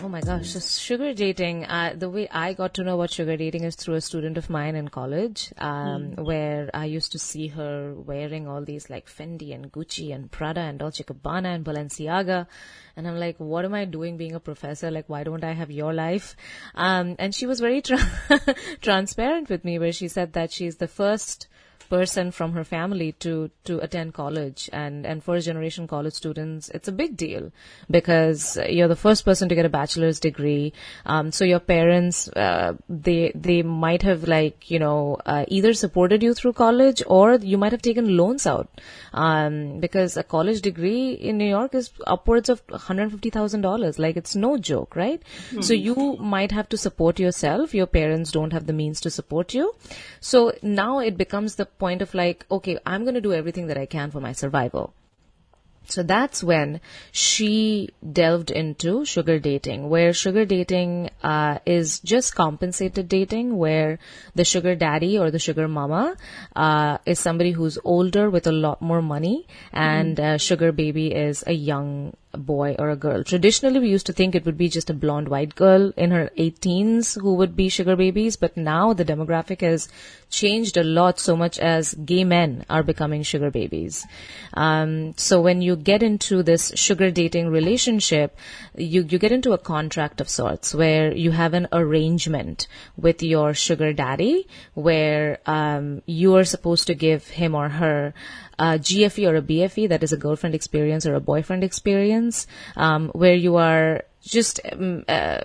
Oh 0.04 0.08
my 0.08 0.20
gosh, 0.20 0.50
so 0.50 0.60
sugar 0.60 1.14
dating. 1.14 1.64
Uh, 1.64 1.94
the 1.96 2.10
way 2.10 2.28
I 2.28 2.52
got 2.52 2.74
to 2.74 2.84
know 2.84 2.96
about 2.96 3.10
sugar 3.10 3.38
dating 3.38 3.64
is 3.64 3.74
through 3.74 3.94
a 3.94 4.02
student 4.02 4.36
of 4.36 4.50
mine 4.50 4.76
in 4.76 4.88
college, 4.88 5.50
um, 5.56 6.10
mm. 6.10 6.22
where 6.22 6.68
I 6.74 6.84
used 6.84 7.12
to 7.12 7.18
see 7.18 7.48
her 7.48 7.94
wearing 7.94 8.46
all 8.46 8.62
these 8.62 8.90
like 8.90 9.06
Fendi 9.06 9.54
and 9.54 9.72
Gucci 9.72 10.14
and 10.14 10.30
Prada 10.30 10.60
and 10.60 10.78
Dolce 10.78 11.04
Gabbana 11.04 11.54
and 11.54 11.64
Balenciaga. 11.64 12.46
And 12.98 13.08
I'm 13.08 13.18
like, 13.18 13.36
what 13.38 13.64
am 13.64 13.72
I 13.72 13.86
doing 13.86 14.18
being 14.18 14.34
a 14.34 14.40
professor? 14.40 14.90
Like, 14.90 15.08
why 15.08 15.24
don't 15.24 15.42
I 15.42 15.52
have 15.52 15.70
your 15.70 15.94
life? 15.94 16.36
Um, 16.74 17.16
and 17.18 17.34
she 17.34 17.46
was 17.46 17.60
very 17.60 17.80
tra- 17.80 17.96
transparent 18.82 19.48
with 19.48 19.64
me 19.64 19.78
where 19.78 19.92
she 19.92 20.08
said 20.08 20.34
that 20.34 20.52
she's 20.52 20.76
the 20.76 20.88
first 20.88 21.48
person 21.88 22.30
from 22.30 22.52
her 22.52 22.64
family 22.64 23.12
to 23.12 23.50
to 23.64 23.78
attend 23.80 24.14
college 24.14 24.68
and 24.72 25.06
and 25.06 25.22
first 25.22 25.46
generation 25.46 25.86
college 25.86 26.14
students 26.14 26.68
it's 26.70 26.88
a 26.88 26.92
big 26.92 27.16
deal 27.16 27.50
because 27.90 28.58
you're 28.68 28.88
the 28.88 28.96
first 28.96 29.24
person 29.24 29.48
to 29.48 29.54
get 29.54 29.64
a 29.64 29.68
bachelor's 29.68 30.20
degree. 30.20 30.72
Um, 31.06 31.32
so 31.32 31.44
your 31.44 31.60
parents 31.60 32.28
uh, 32.28 32.74
they 32.88 33.32
they 33.34 33.62
might 33.62 34.02
have 34.02 34.26
like 34.28 34.70
you 34.70 34.78
know 34.78 35.18
uh, 35.26 35.44
either 35.48 35.74
supported 35.74 36.22
you 36.22 36.34
through 36.34 36.54
college 36.54 37.02
or 37.06 37.34
you 37.36 37.58
might 37.58 37.72
have 37.72 37.82
taken 37.82 38.16
loans 38.16 38.46
out. 38.46 38.68
Um, 39.12 39.80
because 39.80 40.16
a 40.16 40.22
college 40.22 40.60
degree 40.60 41.12
in 41.12 41.38
New 41.38 41.48
York 41.48 41.74
is 41.74 41.90
upwards 42.06 42.48
of 42.48 42.66
$150,000 42.66 43.98
like 43.98 44.16
it's 44.16 44.34
no 44.34 44.56
joke 44.58 44.96
right? 44.96 45.22
Mm-hmm. 45.22 45.60
so 45.60 45.72
you 45.72 46.16
might 46.18 46.52
have 46.52 46.68
to 46.70 46.76
support 46.76 47.20
yourself. 47.20 47.74
Your 47.74 47.86
parents 47.86 48.32
don't 48.32 48.52
have 48.52 48.66
the 48.66 48.72
means 48.72 49.00
to 49.02 49.10
support 49.10 49.54
you. 49.54 49.72
So 50.20 50.52
now 50.62 50.98
it 50.98 51.16
becomes 51.16 51.54
the 51.56 51.66
point 51.78 52.02
of 52.02 52.14
like, 52.14 52.46
okay, 52.50 52.78
I'm 52.86 53.02
going 53.02 53.14
to 53.14 53.20
do 53.20 53.32
everything 53.32 53.68
that 53.68 53.78
I 53.78 53.86
can 53.86 54.10
for 54.10 54.20
my 54.20 54.32
survival. 54.32 54.94
So 55.86 56.02
that's 56.02 56.42
when 56.42 56.80
she 57.12 57.90
delved 58.12 58.50
into 58.50 59.04
sugar 59.04 59.38
dating, 59.38 59.90
where 59.90 60.14
sugar 60.14 60.46
dating 60.46 61.10
uh, 61.22 61.58
is 61.66 62.00
just 62.00 62.34
compensated 62.34 63.08
dating, 63.08 63.56
where 63.58 63.98
the 64.34 64.44
sugar 64.44 64.74
daddy 64.74 65.18
or 65.18 65.30
the 65.30 65.38
sugar 65.38 65.68
mama 65.68 66.16
uh, 66.56 66.98
is 67.04 67.20
somebody 67.20 67.50
who's 67.50 67.78
older 67.84 68.30
with 68.30 68.46
a 68.46 68.52
lot 68.52 68.80
more 68.80 69.02
money, 69.02 69.46
and 69.72 70.16
mm. 70.16 70.24
uh, 70.24 70.38
sugar 70.38 70.72
baby 70.72 71.12
is 71.12 71.44
a 71.46 71.52
young 71.52 72.14
boy 72.36 72.76
or 72.78 72.90
a 72.90 72.96
girl. 72.96 73.24
Traditionally, 73.24 73.80
we 73.80 73.88
used 73.88 74.06
to 74.06 74.12
think 74.12 74.34
it 74.34 74.44
would 74.44 74.58
be 74.58 74.68
just 74.68 74.90
a 74.90 74.94
blonde 74.94 75.28
white 75.28 75.54
girl 75.54 75.92
in 75.96 76.10
her 76.10 76.30
18s 76.38 77.20
who 77.20 77.34
would 77.34 77.56
be 77.56 77.68
sugar 77.68 77.96
babies, 77.96 78.36
but 78.36 78.56
now 78.56 78.92
the 78.92 79.04
demographic 79.04 79.60
has 79.60 79.88
changed 80.30 80.76
a 80.76 80.84
lot 80.84 81.18
so 81.18 81.36
much 81.36 81.58
as 81.58 81.94
gay 81.94 82.24
men 82.24 82.64
are 82.68 82.82
becoming 82.82 83.22
sugar 83.22 83.50
babies. 83.50 84.06
Um, 84.54 85.14
so 85.16 85.40
when 85.40 85.62
you 85.62 85.76
get 85.76 86.02
into 86.02 86.42
this 86.42 86.72
sugar 86.74 87.10
dating 87.10 87.48
relationship, 87.48 88.36
you, 88.76 89.02
you 89.02 89.18
get 89.18 89.32
into 89.32 89.52
a 89.52 89.58
contract 89.58 90.20
of 90.20 90.28
sorts 90.28 90.74
where 90.74 91.12
you 91.14 91.30
have 91.30 91.54
an 91.54 91.68
arrangement 91.72 92.66
with 92.96 93.22
your 93.22 93.54
sugar 93.54 93.92
daddy 93.92 94.48
where 94.74 95.38
um, 95.46 96.02
you 96.06 96.34
are 96.36 96.44
supposed 96.44 96.88
to 96.88 96.94
give 96.94 97.28
him 97.28 97.54
or 97.54 97.68
her 97.68 98.14
a 98.58 98.78
GFE 98.78 99.28
or 99.28 99.36
a 99.36 99.42
BFE, 99.42 99.88
that 99.88 100.02
is 100.02 100.12
a 100.12 100.16
girlfriend 100.16 100.54
experience 100.54 101.06
or 101.06 101.14
a 101.14 101.20
boyfriend 101.20 101.64
experience, 101.64 102.46
um, 102.76 103.08
where 103.10 103.34
you 103.34 103.56
are 103.56 104.02
just 104.22 104.60
um, 104.72 105.04
uh, 105.06 105.40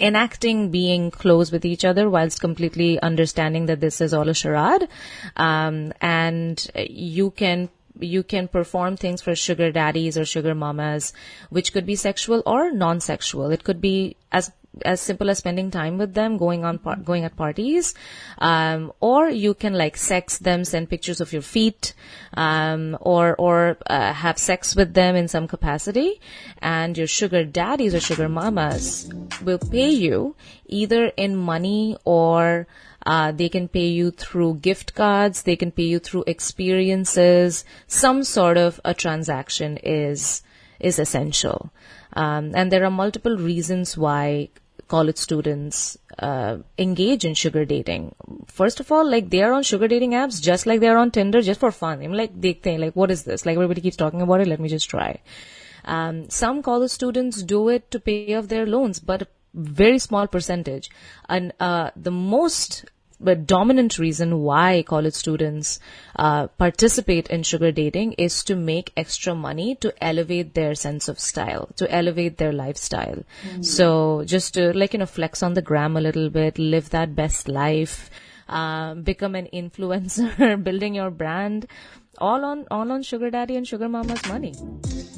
enacting 0.00 0.70
being 0.70 1.10
close 1.10 1.52
with 1.52 1.64
each 1.64 1.84
other 1.84 2.08
whilst 2.08 2.40
completely 2.40 3.00
understanding 3.00 3.66
that 3.66 3.80
this 3.80 4.00
is 4.00 4.14
all 4.14 4.28
a 4.28 4.34
charade. 4.34 4.88
Um, 5.36 5.92
and 6.00 6.66
you 6.88 7.30
can 7.30 7.68
you 7.98 8.22
can 8.22 8.48
perform 8.48 8.96
things 8.96 9.22
for 9.22 9.34
sugar 9.34 9.72
daddies 9.72 10.18
or 10.18 10.24
sugar 10.24 10.54
mamas, 10.54 11.12
which 11.50 11.72
could 11.72 11.86
be 11.86 11.96
sexual 11.96 12.42
or 12.44 12.70
non-sexual. 12.70 13.50
It 13.50 13.64
could 13.64 13.80
be 13.80 14.16
as 14.30 14.52
as 14.84 15.00
simple 15.00 15.30
as 15.30 15.38
spending 15.38 15.70
time 15.70 15.98
with 15.98 16.14
them, 16.14 16.36
going 16.36 16.64
on, 16.64 16.78
par- 16.78 16.96
going 16.96 17.24
at 17.24 17.36
parties, 17.36 17.94
um, 18.38 18.92
or 19.00 19.28
you 19.28 19.54
can 19.54 19.74
like 19.74 19.96
sex 19.96 20.38
them, 20.38 20.64
send 20.64 20.90
pictures 20.90 21.20
of 21.20 21.32
your 21.32 21.42
feet, 21.42 21.94
um, 22.34 22.96
or, 23.00 23.34
or, 23.36 23.78
uh, 23.86 24.12
have 24.12 24.38
sex 24.38 24.76
with 24.76 24.94
them 24.94 25.16
in 25.16 25.28
some 25.28 25.48
capacity, 25.48 26.20
and 26.58 26.98
your 26.98 27.06
sugar 27.06 27.44
daddies 27.44 27.94
or 27.94 28.00
sugar 28.00 28.28
mamas 28.28 29.10
will 29.42 29.58
pay 29.58 29.90
you 29.90 30.34
either 30.66 31.06
in 31.16 31.36
money 31.36 31.96
or, 32.04 32.66
uh, 33.06 33.30
they 33.30 33.48
can 33.48 33.68
pay 33.68 33.86
you 33.86 34.10
through 34.10 34.54
gift 34.54 34.94
cards. 34.94 35.42
They 35.42 35.54
can 35.54 35.70
pay 35.70 35.84
you 35.84 36.00
through 36.00 36.24
experiences. 36.26 37.64
Some 37.86 38.24
sort 38.24 38.58
of 38.58 38.80
a 38.84 38.94
transaction 38.94 39.76
is 39.78 40.42
is 40.78 40.98
essential, 40.98 41.70
um, 42.12 42.52
and 42.54 42.70
there 42.70 42.84
are 42.84 42.90
multiple 42.90 43.36
reasons 43.36 43.96
why 43.96 44.50
college 44.88 45.16
students 45.16 45.98
uh, 46.18 46.58
engage 46.78 47.24
in 47.24 47.34
sugar 47.34 47.64
dating. 47.64 48.14
First 48.46 48.80
of 48.80 48.92
all, 48.92 49.08
like 49.08 49.30
they 49.30 49.42
are 49.42 49.52
on 49.52 49.62
sugar 49.62 49.88
dating 49.88 50.12
apps 50.12 50.40
just 50.40 50.66
like 50.66 50.80
they 50.80 50.88
are 50.88 50.96
on 50.96 51.10
Tinder 51.10 51.42
just 51.42 51.60
for 51.60 51.70
fun. 51.70 52.02
I'm 52.02 52.12
like 52.12 52.40
they 52.40 52.52
think 52.52 52.80
like 52.80 52.94
what 52.94 53.10
is 53.10 53.24
this? 53.24 53.44
Like 53.44 53.54
everybody 53.54 53.80
keeps 53.80 53.96
talking 53.96 54.22
about 54.22 54.40
it. 54.40 54.46
Let 54.46 54.60
me 54.60 54.68
just 54.68 54.88
try. 54.88 55.20
Um, 55.84 56.28
some 56.30 56.62
college 56.62 56.90
students 56.90 57.42
do 57.42 57.68
it 57.68 57.90
to 57.92 58.00
pay 58.00 58.34
off 58.34 58.48
their 58.48 58.66
loans, 58.66 58.98
but 58.98 59.22
a 59.22 59.28
very 59.54 59.98
small 59.98 60.26
percentage. 60.26 60.90
And 61.28 61.52
uh, 61.60 61.90
the 61.96 62.10
most 62.10 62.86
the 63.18 63.34
dominant 63.34 63.98
reason 63.98 64.40
why 64.42 64.82
college 64.82 65.14
students 65.14 65.80
uh, 66.16 66.48
participate 66.58 67.28
in 67.28 67.42
sugar 67.42 67.72
dating 67.72 68.12
is 68.14 68.44
to 68.44 68.54
make 68.54 68.92
extra 68.96 69.34
money 69.34 69.74
to 69.76 69.92
elevate 70.02 70.54
their 70.54 70.74
sense 70.74 71.08
of 71.08 71.18
style, 71.18 71.68
to 71.76 71.90
elevate 71.90 72.36
their 72.36 72.52
lifestyle. 72.52 73.24
Mm. 73.48 73.64
So 73.64 74.24
just 74.24 74.54
to 74.54 74.72
like 74.72 74.92
you 74.92 74.98
know 74.98 75.06
flex 75.06 75.42
on 75.42 75.54
the 75.54 75.62
gram 75.62 75.96
a 75.96 76.00
little 76.00 76.28
bit, 76.30 76.58
live 76.58 76.90
that 76.90 77.14
best 77.14 77.48
life, 77.48 78.10
uh, 78.48 78.94
become 78.94 79.34
an 79.34 79.48
influencer, 79.52 80.62
building 80.64 80.94
your 80.94 81.10
brand. 81.10 81.66
All 82.18 82.44
on 82.46 82.66
all 82.70 82.90
on 82.92 83.02
sugar 83.02 83.30
daddy 83.30 83.56
and 83.56 83.68
sugar 83.68 83.88
mama's 83.88 84.26
money. 84.26 84.54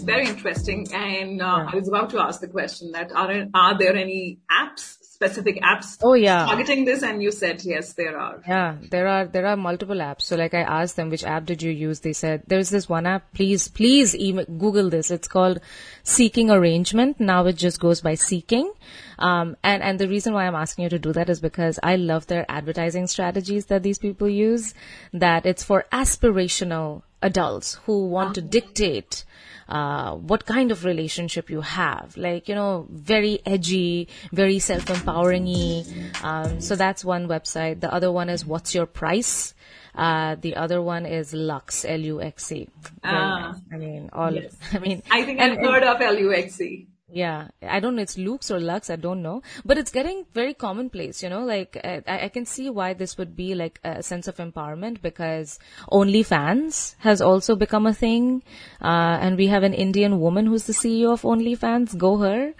Very 0.05 0.29
interesting. 0.29 0.87
And 0.93 1.41
uh, 1.41 1.45
yeah. 1.45 1.71
I 1.73 1.77
was 1.77 1.89
about 1.89 2.11
to 2.11 2.21
ask 2.21 2.41
the 2.41 2.49
question 2.49 2.93
that 2.93 3.13
are 3.13 3.47
are 3.55 3.79
there 3.79 3.97
any 3.97 4.39
apps 4.51 4.97
specific 5.19 5.61
apps 5.63 5.99
oh 6.05 6.15
yeah. 6.15 6.47
targeting 6.47 6.85
this? 6.85 7.03
And 7.03 7.21
you 7.21 7.33
said 7.33 7.65
yes 7.65 7.95
there 7.95 8.17
are. 8.17 8.41
Yeah 8.47 8.77
there 8.91 9.09
are 9.09 9.27
there 9.27 9.47
are 9.47 9.57
multiple 9.57 9.97
apps. 9.97 10.23
So 10.23 10.37
like 10.37 10.55
i 10.55 10.61
asked 10.61 10.97
them 10.97 11.11
which 11.11 11.25
app 11.25 11.45
did 11.45 11.63
you 11.63 11.73
use. 11.73 12.01
They 12.01 12.13
said 12.13 12.45
there's 12.47 12.71
this 12.71 12.89
one 12.89 13.07
app. 13.07 13.33
Please 13.35 13.67
please 13.67 14.15
email, 14.15 14.45
google 14.45 14.91
this. 14.91 15.11
It's 15.11 15.27
called 15.27 15.61
seeking 16.05 16.51
arrangement. 16.51 17.19
Now 17.19 17.47
it 17.47 17.57
just 17.57 17.81
goes 17.81 18.01
by 18.01 18.15
seeking. 18.15 18.73
Um, 19.19 19.57
and 19.65 19.83
and 19.83 19.99
the 19.99 20.09
reason 20.09 20.33
why 20.33 20.47
i'm 20.47 20.55
asking 20.55 20.85
you 20.85 20.91
to 20.91 20.99
do 20.99 21.13
that 21.13 21.29
is 21.29 21.41
because 21.41 21.81
i 21.83 21.97
love 21.97 22.29
their 22.29 22.47
advertising 22.49 23.09
strategies 23.09 23.67
that 23.67 23.83
these 23.83 23.99
people 23.99 24.29
use 24.29 24.75
that 25.13 25.45
it's 25.45 25.65
for 25.65 25.87
aspirational 25.93 27.03
adults 27.23 27.75
who 27.87 28.07
want 28.07 28.35
to 28.35 28.41
dictate 28.41 29.25
uh, 29.69 30.15
what 30.15 30.47
kind 30.47 30.71
of 30.73 30.85
relationship 30.85 31.51
you 31.51 31.61
have. 31.61 32.17
Like, 32.17 32.49
you 32.49 32.55
know, 32.55 32.87
very 32.91 33.41
edgy, 33.45 34.09
very 34.33 34.59
self-empowering 34.59 35.29
um, 36.23 36.61
so 36.61 36.75
that's 36.75 37.05
one 37.05 37.29
website. 37.29 37.81
The 37.81 37.93
other 37.93 38.11
one 38.11 38.29
is 38.29 38.45
What's 38.45 38.75
Your 38.75 38.87
Price? 38.87 39.55
Uh, 39.95 40.37
the 40.37 40.57
other 40.57 40.81
one 40.81 41.07
is 41.07 41.35
Lux, 41.35 41.85
L-U-X-E. 41.85 42.69
Ah, 43.03 43.57
I 43.73 43.77
mean, 43.77 44.11
all, 44.13 44.33
yes. 44.33 44.57
I 44.73 44.79
mean, 44.79 45.03
I 45.11 45.25
think 45.25 45.41
I've 45.41 45.59
heard 45.59 45.83
of 45.83 46.01
L-U-X-E. 46.01 46.87
Yeah, 47.11 47.49
I 47.63 47.81
don't 47.81 47.97
know. 47.97 48.03
It's 48.03 48.19
Lux 48.19 48.51
or 48.51 48.61
Lux. 48.61 48.91
I 48.91 48.97
don't 48.97 49.23
know, 49.23 49.43
but 49.65 49.79
it's 49.79 49.91
getting 49.91 50.27
very 50.35 50.53
commonplace. 50.53 51.23
You 51.23 51.31
know, 51.31 51.43
like 51.43 51.79
I, 51.83 52.03
I 52.07 52.29
can 52.29 52.45
see 52.45 52.69
why 52.69 52.93
this 52.93 53.17
would 53.17 53.35
be 53.35 53.55
like 53.55 53.81
a 53.83 54.03
sense 54.03 54.29
of 54.29 54.37
empowerment 54.37 55.01
because 55.01 55.59
OnlyFans 55.91 56.97
has 56.99 57.23
also 57.23 57.57
become 57.57 57.87
a 57.87 57.95
thing, 57.95 58.43
uh, 58.83 59.17
and 59.21 59.39
we 59.39 59.47
have 59.47 59.63
an 59.63 59.73
Indian 59.73 60.21
woman 60.21 60.45
who's 60.47 60.65
the 60.65 60.75
CEO 60.75 61.13
of 61.13 61.23
OnlyFans. 61.23 61.97
Go 61.97 62.19
her. 62.19 62.53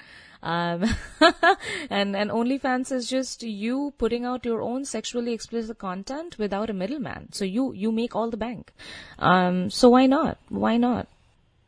Um, 0.43 0.85
and 1.91 2.17
and 2.17 2.31
OnlyFans 2.31 2.93
is 2.93 3.09
just 3.11 3.43
you 3.43 3.93
putting 3.99 4.25
out 4.25 4.47
your 4.47 4.63
own 4.63 4.85
sexually 4.85 5.33
explicit 5.33 5.79
content 5.79 6.39
without 6.39 6.71
a 6.71 6.73
middleman. 6.73 7.33
So 7.33 7.45
you 7.45 7.73
you 7.75 7.93
make 7.93 8.17
all 8.17 8.31
the 8.31 8.37
bank. 8.37 8.73
Um, 9.19 9.69
so 9.69 9.91
why 9.91 10.07
not? 10.07 10.39
Why 10.49 10.77
not? 10.79 11.09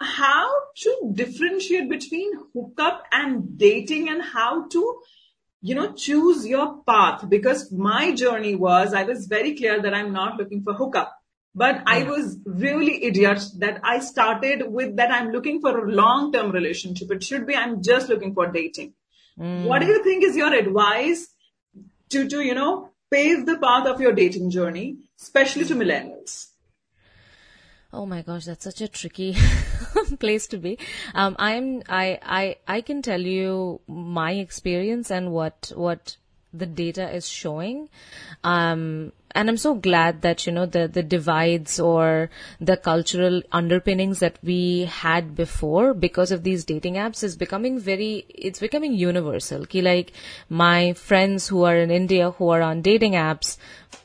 How 0.00 0.50
to 0.76 1.12
differentiate 1.12 1.88
between 1.88 2.32
hookup 2.54 3.04
and 3.12 3.58
dating 3.58 4.08
and 4.08 4.22
how 4.22 4.66
to 4.68 5.00
you 5.60 5.74
know 5.74 5.92
choose 5.92 6.46
your 6.46 6.82
path. 6.84 7.28
Because 7.28 7.70
my 7.70 8.14
journey 8.14 8.54
was 8.54 8.94
i 8.94 9.02
was 9.02 9.26
very 9.26 9.54
clear 9.54 9.80
that 9.82 9.94
i'm 9.94 10.12
not 10.12 10.38
looking 10.38 10.62
for 10.62 10.74
hookup. 10.74 11.16
But 11.54 11.82
i 11.86 12.04
was 12.04 12.38
really 12.46 13.04
idiot 13.04 13.42
that 13.58 13.80
i 13.84 13.98
started 13.98 14.70
with 14.70 14.96
that 14.96 15.10
i'm 15.10 15.30
looking 15.30 15.60
for 15.60 15.76
a 15.78 15.90
long 15.90 16.32
term 16.32 16.50
relationship. 16.50 17.10
It 17.10 17.22
should 17.24 17.46
be 17.46 17.56
i'm 17.56 17.82
just 17.82 18.08
looking 18.08 18.34
for 18.34 18.46
dating. 18.46 18.94
Mm. 19.38 19.64
what 19.64 19.80
do 19.80 19.86
you 19.86 20.02
think 20.04 20.24
is 20.24 20.36
your 20.36 20.52
advice 20.52 21.28
to 22.10 22.28
to 22.28 22.40
you 22.42 22.54
know 22.54 22.90
pave 23.10 23.46
the 23.46 23.56
path 23.58 23.86
of 23.86 24.00
your 24.00 24.12
dating 24.12 24.50
journey 24.50 24.98
especially 25.20 25.64
to 25.64 25.74
millennials 25.74 26.49
Oh 27.92 28.06
my 28.06 28.22
gosh, 28.22 28.44
that's 28.44 28.62
such 28.62 28.80
a 28.80 28.88
tricky 28.88 29.36
place 30.20 30.46
to 30.48 30.58
be. 30.58 30.78
Um, 31.12 31.34
I'm, 31.38 31.82
I, 31.88 32.18
I, 32.22 32.56
I 32.68 32.80
can 32.82 33.02
tell 33.02 33.20
you 33.20 33.80
my 33.88 34.32
experience 34.32 35.10
and 35.10 35.32
what, 35.32 35.72
what 35.74 36.16
the 36.52 36.66
data 36.66 37.12
is 37.12 37.28
showing. 37.28 37.88
Um, 38.44 39.12
and 39.40 39.48
I'm 39.48 39.56
so 39.56 39.74
glad 39.74 40.20
that, 40.20 40.46
you 40.46 40.52
know, 40.52 40.66
the, 40.66 40.86
the 40.86 41.02
divides 41.02 41.80
or 41.80 42.28
the 42.60 42.76
cultural 42.76 43.40
underpinnings 43.50 44.18
that 44.18 44.38
we 44.42 44.84
had 44.84 45.34
before 45.34 45.94
because 45.94 46.30
of 46.30 46.42
these 46.42 46.66
dating 46.66 46.96
apps 46.96 47.24
is 47.24 47.36
becoming 47.36 47.78
very, 47.80 48.26
it's 48.28 48.60
becoming 48.60 48.92
universal. 48.92 49.64
Ki 49.64 49.80
like 49.80 50.12
my 50.50 50.92
friends 50.92 51.48
who 51.48 51.62
are 51.64 51.76
in 51.76 51.90
India 51.90 52.32
who 52.32 52.50
are 52.50 52.60
on 52.60 52.82
dating 52.82 53.12
apps 53.12 53.56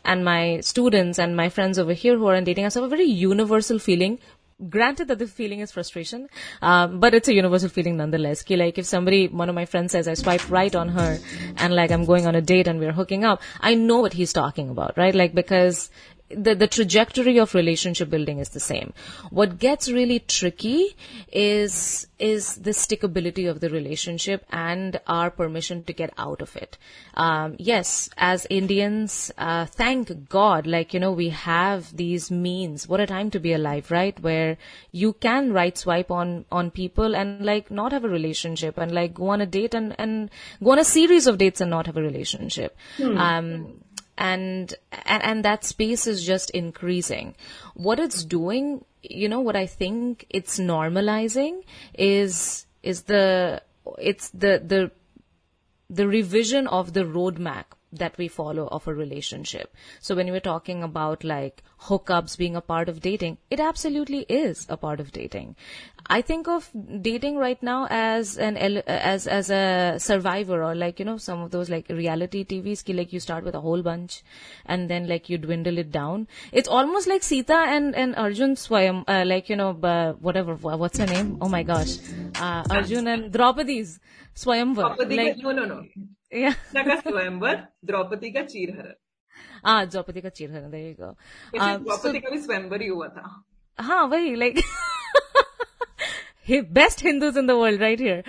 and 0.05 0.23
my 0.23 0.61
students 0.61 1.19
and 1.19 1.35
my 1.35 1.49
friends 1.49 1.77
over 1.77 1.91
here 1.91 2.17
who 2.17 2.27
are 2.27 2.35
on 2.35 2.45
dating 2.45 2.63
apps 2.63 2.75
have 2.75 2.85
a 2.85 2.95
very 2.95 3.03
universal 3.03 3.77
feeling 3.77 4.17
granted 4.69 5.09
that 5.09 5.19
the 5.19 5.27
feeling 5.27 5.59
is 5.59 5.71
frustration, 5.71 6.29
um, 6.61 6.99
but 6.99 7.13
it's 7.13 7.27
a 7.27 7.33
universal 7.33 7.69
feeling 7.69 7.97
nonetheless. 7.97 8.43
Ki 8.43 8.55
like 8.55 8.77
if 8.77 8.85
somebody, 8.85 9.27
one 9.27 9.49
of 9.49 9.55
my 9.55 9.65
friends 9.65 9.91
says 9.91 10.07
I 10.07 10.13
swipe 10.13 10.49
right 10.49 10.73
on 10.75 10.89
her 10.89 11.19
and 11.57 11.75
like 11.75 11.91
I'm 11.91 12.05
going 12.05 12.25
on 12.25 12.35
a 12.35 12.41
date 12.41 12.67
and 12.67 12.79
we're 12.79 12.93
hooking 12.93 13.25
up, 13.25 13.41
I 13.59 13.75
know 13.75 13.99
what 13.99 14.13
he's 14.13 14.33
talking 14.33 14.69
about, 14.69 14.97
right? 14.97 15.13
Like 15.13 15.33
because 15.33 15.89
the, 16.29 16.55
the 16.55 16.67
trajectory 16.67 17.37
of 17.37 17.53
relationship 17.53 18.09
building 18.09 18.39
is 18.39 18.49
the 18.49 18.59
same. 18.59 18.93
What 19.29 19.59
gets 19.59 19.91
really 19.91 20.19
tricky 20.19 20.95
is, 21.31 22.07
is 22.17 22.55
the 22.55 22.71
stickability 22.71 23.47
of 23.49 23.59
the 23.59 23.69
relationship 23.69 24.43
and 24.49 24.99
our 25.05 25.29
permission 25.29 25.83
to 25.83 25.93
get 25.93 26.13
out 26.17 26.41
of 26.41 26.55
it. 26.55 26.79
Um, 27.13 27.55
yes, 27.59 28.09
as 28.17 28.47
Indians, 28.49 29.31
uh, 29.37 29.65
thank 29.65 30.27
God, 30.27 30.65
like, 30.65 30.95
you 30.95 30.99
know, 30.99 31.11
we 31.11 31.29
have 31.29 31.95
these 31.95 32.31
means. 32.31 32.87
What 32.87 32.99
a 32.99 33.05
time 33.05 33.29
to 33.31 33.39
be 33.39 33.53
alive, 33.53 33.91
right? 33.91 34.19
Where 34.19 34.57
you 34.91 35.13
can 35.13 35.53
right 35.53 35.77
swipe 35.77 36.09
on, 36.09 36.45
on 36.51 36.71
people 36.71 37.15
and 37.15 37.45
like 37.45 37.69
not 37.69 37.91
have 37.91 38.03
a 38.03 38.09
relationship 38.09 38.79
and 38.79 38.91
like 38.91 39.13
go 39.13 39.27
on 39.27 39.41
a 39.41 39.45
date 39.45 39.75
and, 39.75 39.95
and 39.99 40.31
go 40.63 40.71
on 40.71 40.79
a 40.79 40.85
series 40.85 41.27
of 41.27 41.37
dates 41.37 41.61
and 41.61 41.69
not 41.69 41.85
have 41.85 41.97
a 41.97 42.01
relationship. 42.01 42.75
Hmm. 42.97 43.17
Um, 43.17 43.84
and, 44.17 44.73
and, 45.05 45.23
and 45.23 45.45
that 45.45 45.63
space 45.63 46.07
is 46.07 46.25
just 46.25 46.49
increasing. 46.51 47.35
What 47.73 47.99
it's 47.99 48.23
doing, 48.23 48.85
you 49.01 49.29
know, 49.29 49.41
what 49.41 49.55
I 49.55 49.65
think 49.65 50.25
it's 50.29 50.59
normalizing 50.59 51.63
is, 51.93 52.65
is 52.83 53.03
the, 53.03 53.61
it's 53.97 54.29
the, 54.29 54.61
the, 54.65 54.91
the 55.89 56.07
revision 56.07 56.67
of 56.67 56.93
the 56.93 57.03
roadmap 57.03 57.65
that 57.97 58.17
we 58.17 58.27
follow 58.27 58.67
of 58.67 58.87
a 58.87 58.93
relationship. 58.93 59.73
So 59.99 60.15
when 60.15 60.31
we're 60.31 60.39
talking 60.39 60.83
about 60.83 61.23
like 61.23 61.63
hookups 61.81 62.37
being 62.37 62.55
a 62.55 62.61
part 62.61 62.89
of 62.89 63.01
dating, 63.01 63.37
it 63.49 63.59
absolutely 63.59 64.25
is 64.29 64.65
a 64.69 64.77
part 64.77 64.99
of 64.99 65.11
dating. 65.11 65.55
I 66.07 66.21
think 66.21 66.47
of 66.47 66.69
dating 67.01 67.37
right 67.37 67.61
now 67.63 67.87
as 67.89 68.37
an 68.37 68.57
as 68.57 69.25
as 69.25 69.49
a 69.49 69.95
survivor 69.97 70.63
or 70.63 70.75
like 70.75 70.99
you 70.99 71.05
know 71.05 71.17
some 71.17 71.41
of 71.41 71.49
those 71.49 71.69
like 71.69 71.89
reality 71.89 72.45
TVs 72.45 72.83
ki 72.85 72.93
like 72.93 73.11
you 73.11 73.19
start 73.19 73.43
with 73.43 73.55
a 73.55 73.61
whole 73.61 73.81
bunch 73.81 74.23
and 74.65 74.87
then 74.89 75.07
like 75.07 75.29
you 75.29 75.39
dwindle 75.39 75.79
it 75.79 75.91
down. 75.91 76.27
It's 76.51 76.67
almost 76.67 77.07
like 77.07 77.23
Sita 77.23 77.57
and 77.77 77.95
and 77.95 78.15
Arjun 78.15 78.55
Swayam 78.55 79.03
uh, 79.07 79.23
like 79.25 79.49
you 79.49 79.55
know 79.55 79.71
uh, 79.93 80.13
whatever 80.13 80.55
what's 80.55 80.99
her 80.99 81.07
name? 81.07 81.37
Oh 81.41 81.49
my 81.49 81.63
gosh, 81.63 81.97
uh, 82.35 82.63
Arjun 82.69 83.07
and 83.07 83.31
Draupadi's 83.31 83.99
Swayamvar. 84.35 84.97
Like, 85.09 85.37
no 85.37 85.51
no 85.51 85.65
no. 85.65 85.85
Yeah. 86.30 86.54
Swayamvar, 86.72 87.68
Draupadi 87.84 88.32
ka 88.32 88.40
Chirhar. 88.40 88.94
Ah, 89.64 89.84
Draupadi 89.84 90.22
ka 90.22 90.28
Chirhar. 90.28 90.70
There 90.70 90.80
you 90.80 90.94
go. 90.94 91.16
Um, 91.58 91.84
Draupadi 91.84 92.20
का 92.20 92.30
भी 92.30 92.38
स्वयंवर 92.42 92.82
ही 92.82 92.88
हुआ 92.88 93.08
था. 93.16 93.44
हाँ 93.80 94.06
वही 94.08 94.36
like 94.36 94.60
best 96.72 97.00
Hindus 97.00 97.36
in 97.36 97.46
the 97.46 97.56
world 97.56 97.80
right 97.80 97.98
here. 97.98 98.22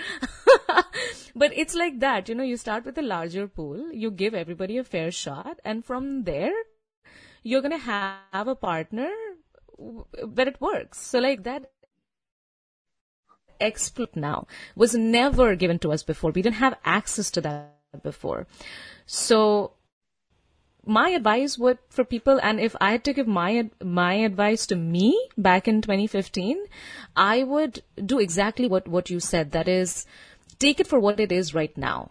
but 1.35 1.51
it's 1.55 1.75
like 1.75 1.99
that, 1.99 2.29
you 2.29 2.35
know, 2.35 2.43
you 2.43 2.57
start 2.57 2.85
with 2.85 2.97
a 2.97 3.01
larger 3.01 3.47
pool, 3.47 3.91
you 3.91 4.11
give 4.11 4.33
everybody 4.33 4.77
a 4.77 4.83
fair 4.83 5.11
shot, 5.11 5.59
and 5.65 5.85
from 5.85 6.23
there, 6.23 6.53
you're 7.43 7.61
gonna 7.61 7.77
have 7.77 8.47
a 8.47 8.55
partner 8.55 9.09
where 9.77 10.47
it 10.47 10.61
works. 10.61 10.99
So 11.01 11.19
like 11.19 11.43
that 11.43 11.71
expert 13.59 14.15
now 14.15 14.47
was 14.75 14.95
never 14.95 15.55
given 15.55 15.79
to 15.79 15.91
us 15.91 16.03
before. 16.03 16.31
We 16.31 16.41
didn't 16.41 16.55
have 16.55 16.77
access 16.83 17.31
to 17.31 17.41
that 17.41 17.74
before. 18.02 18.46
So 19.06 19.72
my 20.86 21.10
advice 21.10 21.58
would 21.58 21.78
for 21.90 22.04
people 22.04 22.38
and 22.42 22.60
if 22.60 22.76
i 22.80 22.92
had 22.92 23.02
to 23.02 23.12
give 23.12 23.26
my 23.26 23.68
my 23.82 24.14
advice 24.14 24.66
to 24.66 24.76
me 24.76 25.28
back 25.36 25.66
in 25.66 25.82
2015 25.82 26.64
i 27.16 27.42
would 27.42 27.82
do 28.06 28.20
exactly 28.20 28.68
what 28.68 28.86
what 28.86 29.10
you 29.10 29.18
said 29.18 29.50
that 29.50 29.66
is 29.66 30.06
take 30.60 30.78
it 30.78 30.86
for 30.86 31.00
what 31.00 31.18
it 31.18 31.32
is 31.32 31.52
right 31.52 31.76
now 31.76 32.10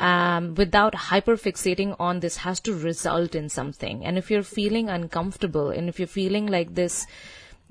um, 0.00 0.54
without 0.54 0.94
hyper 0.94 1.36
fixating 1.36 1.94
on 2.00 2.20
this 2.20 2.38
has 2.38 2.58
to 2.58 2.74
result 2.74 3.34
in 3.34 3.48
something 3.48 4.04
and 4.04 4.18
if 4.18 4.30
you're 4.30 4.42
feeling 4.42 4.88
uncomfortable 4.88 5.70
and 5.70 5.88
if 5.88 5.98
you're 6.00 6.08
feeling 6.08 6.46
like 6.46 6.74
this 6.74 7.06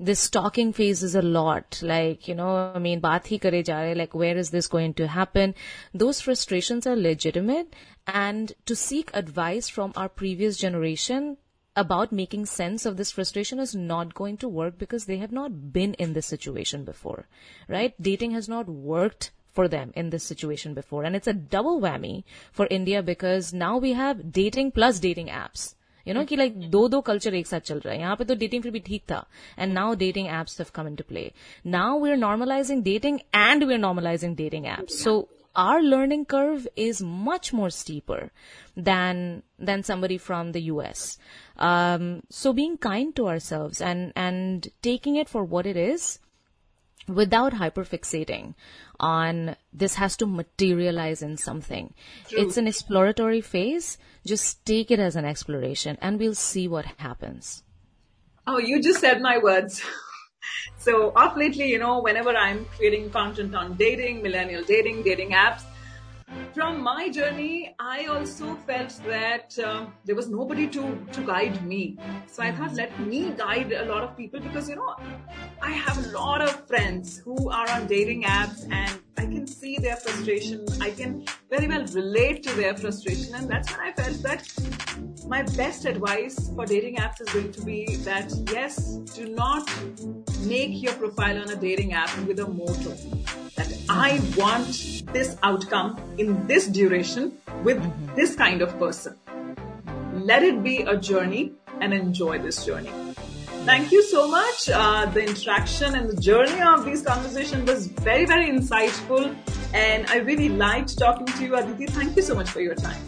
this 0.00 0.20
stalking 0.20 0.72
phase 0.72 1.02
is 1.02 1.14
a 1.14 1.22
lot. 1.22 1.78
Like, 1.82 2.26
you 2.26 2.34
know, 2.34 2.72
I 2.74 2.78
mean, 2.78 3.00
baat 3.02 3.28
kare 3.40 3.62
ja 3.70 3.92
like, 4.00 4.14
where 4.14 4.36
is 4.36 4.50
this 4.50 4.66
going 4.66 4.94
to 4.94 5.06
happen? 5.06 5.54
Those 5.92 6.20
frustrations 6.22 6.86
are 6.86 6.96
legitimate. 6.96 7.74
And 8.06 8.52
to 8.66 8.74
seek 8.74 9.10
advice 9.12 9.68
from 9.68 9.92
our 9.96 10.08
previous 10.08 10.56
generation 10.56 11.36
about 11.76 12.12
making 12.12 12.46
sense 12.46 12.86
of 12.86 12.96
this 12.96 13.12
frustration 13.12 13.60
is 13.60 13.74
not 13.74 14.14
going 14.14 14.38
to 14.38 14.48
work 14.48 14.78
because 14.78 15.04
they 15.04 15.18
have 15.18 15.32
not 15.32 15.72
been 15.72 15.94
in 15.94 16.14
this 16.14 16.26
situation 16.26 16.84
before, 16.84 17.28
right? 17.68 17.94
Dating 18.00 18.32
has 18.32 18.48
not 18.48 18.68
worked 18.68 19.30
for 19.52 19.68
them 19.68 19.92
in 19.94 20.10
this 20.10 20.24
situation 20.24 20.74
before. 20.74 21.04
And 21.04 21.14
it's 21.14 21.28
a 21.28 21.32
double 21.32 21.80
whammy 21.80 22.24
for 22.52 22.66
India 22.70 23.02
because 23.02 23.52
now 23.52 23.76
we 23.76 23.92
have 23.92 24.32
dating 24.32 24.72
plus 24.72 24.98
dating 24.98 25.28
apps 25.28 25.74
you 26.07 26.13
know 26.13 26.23
कि 26.25 26.35
like 26.35 26.59
दो 26.71 26.87
दो 26.89 27.01
culture 27.01 27.35
एक 27.35 27.47
साथ 27.47 27.59
चल 27.69 27.79
रहा 27.79 27.93
है 27.93 27.99
यहाँ 27.99 28.15
पे 28.15 28.25
तो 28.25 28.35
डेटिंग 28.35 28.63
फिर 28.63 28.71
भी 28.71 28.79
ठीक 28.89 29.03
था 29.11 29.25
and 29.59 29.73
now 29.73 29.95
dating 30.05 30.27
apps 30.39 30.59
have 30.59 30.71
come 30.75 30.87
into 30.87 31.03
play 31.07 31.31
now 31.77 32.03
we 32.03 32.11
are 32.11 32.17
normalising 32.17 32.83
dating 32.83 33.19
and 33.35 33.63
we 33.63 33.73
are 33.73 33.79
normalising 33.79 34.35
dating 34.35 34.65
apps 34.77 35.03
so 35.03 35.21
our 35.55 35.81
learning 35.81 36.25
curve 36.25 36.67
is 36.75 37.01
much 37.01 37.53
more 37.53 37.69
steeper 37.69 38.31
than 38.75 39.41
than 39.57 39.83
somebody 39.83 40.17
from 40.17 40.51
the 40.51 40.61
US. 40.63 41.17
Um, 41.57 42.23
so 42.29 42.53
being 42.53 42.77
kind 42.77 43.15
to 43.15 43.27
ourselves 43.27 43.81
and 43.81 44.11
and 44.15 44.67
taking 44.81 45.15
it 45.15 45.29
for 45.29 45.43
what 45.43 45.65
it 45.65 45.77
is, 45.77 46.19
without 47.14 47.54
hyperfixating 47.54 48.54
on 48.98 49.56
this 49.72 49.94
has 49.94 50.16
to 50.18 50.26
materialize 50.26 51.22
in 51.22 51.36
something. 51.36 51.94
True. 52.28 52.40
It's 52.40 52.56
an 52.56 52.66
exploratory 52.66 53.40
phase. 53.40 53.98
Just 54.26 54.64
take 54.64 54.90
it 54.90 54.98
as 54.98 55.16
an 55.16 55.24
exploration 55.24 55.96
and 56.00 56.18
we'll 56.18 56.34
see 56.34 56.68
what 56.68 56.84
happens. 56.98 57.62
Oh, 58.46 58.58
you 58.58 58.82
just 58.82 59.00
said 59.00 59.20
my 59.20 59.38
words. 59.38 59.82
so 60.78 61.12
off 61.14 61.36
lately, 61.36 61.70
you 61.70 61.78
know, 61.78 62.00
whenever 62.00 62.30
I'm 62.30 62.64
creating 62.76 63.10
content 63.10 63.54
on 63.54 63.74
dating, 63.74 64.22
millennial 64.22 64.62
dating, 64.64 65.02
dating 65.02 65.30
apps, 65.30 65.62
from 66.54 66.82
my 66.82 67.08
journey, 67.08 67.74
I 67.78 68.06
also 68.06 68.54
felt 68.66 69.00
that 69.06 69.58
uh, 69.58 69.86
there 70.04 70.14
was 70.14 70.28
nobody 70.28 70.66
to, 70.68 70.98
to 71.12 71.20
guide 71.22 71.64
me. 71.64 71.98
So 72.26 72.42
I 72.42 72.52
thought, 72.52 72.74
let 72.74 72.98
me 73.00 73.32
guide 73.36 73.72
a 73.72 73.84
lot 73.84 74.02
of 74.02 74.16
people 74.16 74.40
because, 74.40 74.68
you 74.68 74.76
know, 74.76 74.96
I 75.62 75.70
have 75.70 76.04
a 76.04 76.08
lot 76.10 76.40
of 76.40 76.66
friends 76.66 77.18
who 77.18 77.50
are 77.50 77.68
on 77.70 77.86
dating 77.86 78.24
apps 78.24 78.70
and 78.70 79.00
I 79.16 79.26
can 79.26 79.46
see 79.46 79.78
their 79.78 79.96
frustration. 79.96 80.66
I 80.80 80.90
can 80.90 81.24
very 81.50 81.68
well 81.68 81.86
relate 81.86 82.42
to 82.44 82.54
their 82.54 82.76
frustration. 82.76 83.34
And 83.34 83.48
that's 83.48 83.70
when 83.70 83.80
I 83.80 83.92
felt 83.92 84.22
that 84.22 85.26
my 85.26 85.42
best 85.42 85.84
advice 85.84 86.50
for 86.54 86.66
dating 86.66 86.96
apps 86.96 87.20
is 87.20 87.28
going 87.28 87.52
to 87.52 87.62
be 87.62 87.96
that 87.96 88.32
yes, 88.52 88.96
do 89.14 89.28
not 89.28 89.70
make 90.42 90.82
your 90.82 90.94
profile 90.94 91.40
on 91.40 91.50
a 91.50 91.56
dating 91.56 91.92
app 91.92 92.10
with 92.26 92.40
a 92.40 92.46
motto 92.46 92.96
that 93.60 93.72
I 93.88 94.20
want 94.36 95.04
this 95.12 95.36
outcome 95.42 96.00
in 96.16 96.46
this 96.46 96.66
duration 96.66 97.32
with 97.62 97.78
mm-hmm. 97.78 98.14
this 98.14 98.34
kind 98.34 98.62
of 98.62 98.78
person. 98.78 99.16
Let 100.14 100.42
it 100.42 100.62
be 100.62 100.78
a 100.82 100.96
journey 100.96 101.52
and 101.80 101.92
enjoy 101.92 102.38
this 102.38 102.64
journey. 102.64 102.92
Thank 103.68 103.92
you 103.92 104.02
so 104.02 104.26
much. 104.28 104.70
Uh, 104.70 105.04
the 105.16 105.22
interaction 105.26 105.94
and 105.94 106.08
the 106.08 106.18
journey 106.20 106.60
of 106.62 106.86
these 106.86 107.02
conversations 107.02 107.68
was 107.68 107.88
very, 107.88 108.24
very 108.24 108.46
insightful. 108.46 109.36
And 109.74 110.06
I 110.08 110.16
really 110.30 110.48
liked 110.48 110.98
talking 110.98 111.26
to 111.26 111.44
you, 111.44 111.56
Aditi. 111.56 111.86
Thank 111.86 112.16
you 112.16 112.22
so 112.22 112.34
much 112.34 112.48
for 112.48 112.60
your 112.60 112.74
time. 112.74 113.02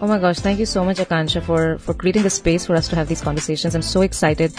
Oh 0.00 0.08
my 0.08 0.18
gosh, 0.18 0.40
thank 0.40 0.58
you 0.58 0.66
so 0.66 0.84
much, 0.84 0.96
Akansha, 0.96 1.42
for, 1.42 1.78
for 1.78 1.94
creating 1.94 2.24
the 2.24 2.30
space 2.30 2.66
for 2.66 2.74
us 2.74 2.88
to 2.88 2.96
have 2.96 3.06
these 3.06 3.20
conversations. 3.20 3.74
I'm 3.74 3.82
so 3.82 4.00
excited. 4.00 4.52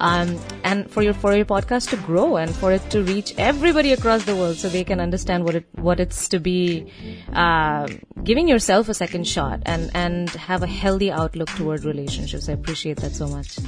Um, 0.00 0.40
and 0.64 0.90
for 0.90 1.02
your 1.02 1.12
for 1.12 1.36
your 1.36 1.44
podcast 1.44 1.90
to 1.90 1.96
grow 1.96 2.36
and 2.36 2.54
for 2.54 2.72
it 2.72 2.82
to 2.90 3.02
reach 3.02 3.34
everybody 3.36 3.92
across 3.92 4.24
the 4.24 4.34
world 4.34 4.56
so 4.56 4.68
they 4.68 4.82
can 4.82 4.98
understand 4.98 5.44
what 5.44 5.54
it 5.54 5.66
what 5.74 6.00
it's 6.00 6.28
to 6.28 6.40
be 6.40 6.90
uh, 7.34 7.86
giving 8.24 8.48
yourself 8.48 8.88
a 8.88 8.94
second 8.94 9.28
shot 9.28 9.60
and 9.66 9.90
and 9.94 10.30
have 10.30 10.62
a 10.62 10.66
healthy 10.66 11.10
outlook 11.12 11.50
toward 11.50 11.84
relationships. 11.84 12.48
I 12.48 12.52
appreciate 12.52 12.98
that 12.98 13.12
so 13.12 13.28
much. 13.28 13.58